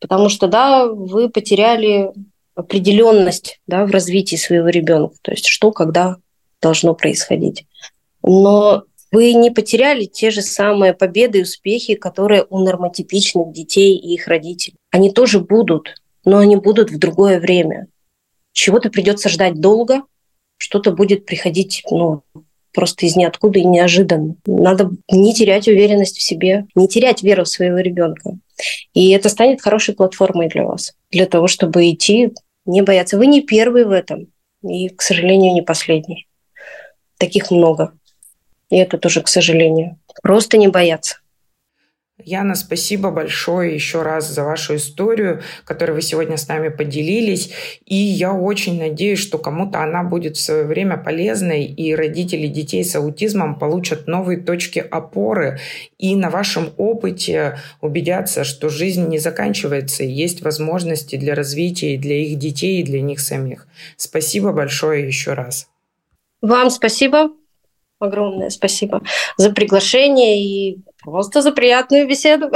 Потому 0.00 0.28
что, 0.28 0.48
да, 0.48 0.86
вы 0.86 1.30
потеряли 1.30 2.10
определенность 2.54 3.60
да, 3.66 3.86
в 3.86 3.90
развитии 3.90 4.36
своего 4.36 4.68
ребенка, 4.68 5.14
то 5.22 5.30
есть 5.30 5.46
что, 5.46 5.70
когда 5.72 6.16
должно 6.60 6.94
происходить. 6.94 7.66
Но 8.22 8.84
вы 9.10 9.32
не 9.32 9.50
потеряли 9.50 10.04
те 10.04 10.30
же 10.30 10.42
самые 10.42 10.94
победы 10.94 11.38
и 11.38 11.42
успехи, 11.42 11.94
которые 11.94 12.44
у 12.48 12.58
нормотипичных 12.58 13.52
детей 13.52 13.96
и 13.96 14.14
их 14.14 14.28
родителей. 14.28 14.76
Они 14.90 15.10
тоже 15.10 15.40
будут, 15.40 15.94
но 16.24 16.38
они 16.38 16.56
будут 16.56 16.90
в 16.90 16.98
другое 16.98 17.40
время. 17.40 17.88
Чего-то 18.52 18.90
придется 18.90 19.28
ждать 19.28 19.60
долго, 19.60 20.02
что-то 20.56 20.92
будет 20.92 21.24
приходить 21.24 21.82
ну, 21.90 22.22
просто 22.72 23.06
из 23.06 23.16
ниоткуда 23.16 23.58
и 23.58 23.64
неожиданно. 23.64 24.36
Надо 24.46 24.90
не 25.10 25.34
терять 25.34 25.68
уверенность 25.68 26.18
в 26.18 26.22
себе, 26.22 26.66
не 26.74 26.88
терять 26.88 27.22
веру 27.22 27.44
в 27.44 27.48
своего 27.48 27.78
ребенка. 27.78 28.38
И 28.92 29.10
это 29.10 29.28
станет 29.28 29.62
хорошей 29.62 29.94
платформой 29.94 30.48
для 30.48 30.64
вас, 30.64 30.94
для 31.10 31.26
того, 31.26 31.46
чтобы 31.46 31.90
идти, 31.90 32.32
не 32.66 32.82
бояться. 32.82 33.16
Вы 33.16 33.26
не 33.26 33.40
первый 33.40 33.84
в 33.84 33.90
этом, 33.90 34.26
и, 34.62 34.88
к 34.88 35.02
сожалению, 35.02 35.54
не 35.54 35.62
последний. 35.62 36.26
Таких 37.16 37.50
много. 37.50 37.92
И 38.70 38.76
это 38.76 38.98
тоже, 38.98 39.22
к 39.22 39.28
сожалению. 39.28 39.98
Просто 40.22 40.58
не 40.58 40.68
бояться. 40.68 41.16
Яна, 42.24 42.56
спасибо 42.56 43.12
большое 43.12 43.72
еще 43.72 44.02
раз 44.02 44.28
за 44.28 44.42
вашу 44.42 44.74
историю, 44.74 45.40
которой 45.64 45.92
вы 45.92 46.02
сегодня 46.02 46.36
с 46.36 46.48
нами 46.48 46.68
поделились. 46.68 47.52
И 47.86 47.94
я 47.94 48.34
очень 48.34 48.76
надеюсь, 48.76 49.20
что 49.20 49.38
кому-то 49.38 49.84
она 49.84 50.02
будет 50.02 50.36
в 50.36 50.40
свое 50.40 50.64
время 50.64 50.96
полезной, 50.96 51.64
и 51.64 51.94
родители 51.94 52.48
детей 52.48 52.84
с 52.84 52.96
аутизмом 52.96 53.56
получат 53.56 54.08
новые 54.08 54.40
точки 54.40 54.80
опоры 54.80 55.60
и 55.96 56.16
на 56.16 56.28
вашем 56.28 56.70
опыте 56.76 57.58
убедятся, 57.80 58.42
что 58.42 58.68
жизнь 58.68 59.06
не 59.06 59.20
заканчивается, 59.20 60.02
и 60.02 60.10
есть 60.10 60.42
возможности 60.42 61.14
для 61.14 61.36
развития 61.36 61.94
и 61.94 61.98
для 61.98 62.16
их 62.16 62.36
детей, 62.36 62.80
и 62.80 62.84
для 62.84 63.00
них 63.00 63.20
самих. 63.20 63.68
Спасибо 63.96 64.52
большое 64.52 65.06
еще 65.06 65.34
раз. 65.34 65.68
Вам 66.42 66.70
спасибо 66.70 67.30
огромное 68.00 68.50
спасибо 68.50 69.02
за 69.36 69.50
приглашение 69.50 70.42
и 70.42 70.78
просто 71.02 71.42
за 71.42 71.52
приятную 71.52 72.06
беседу. 72.08 72.50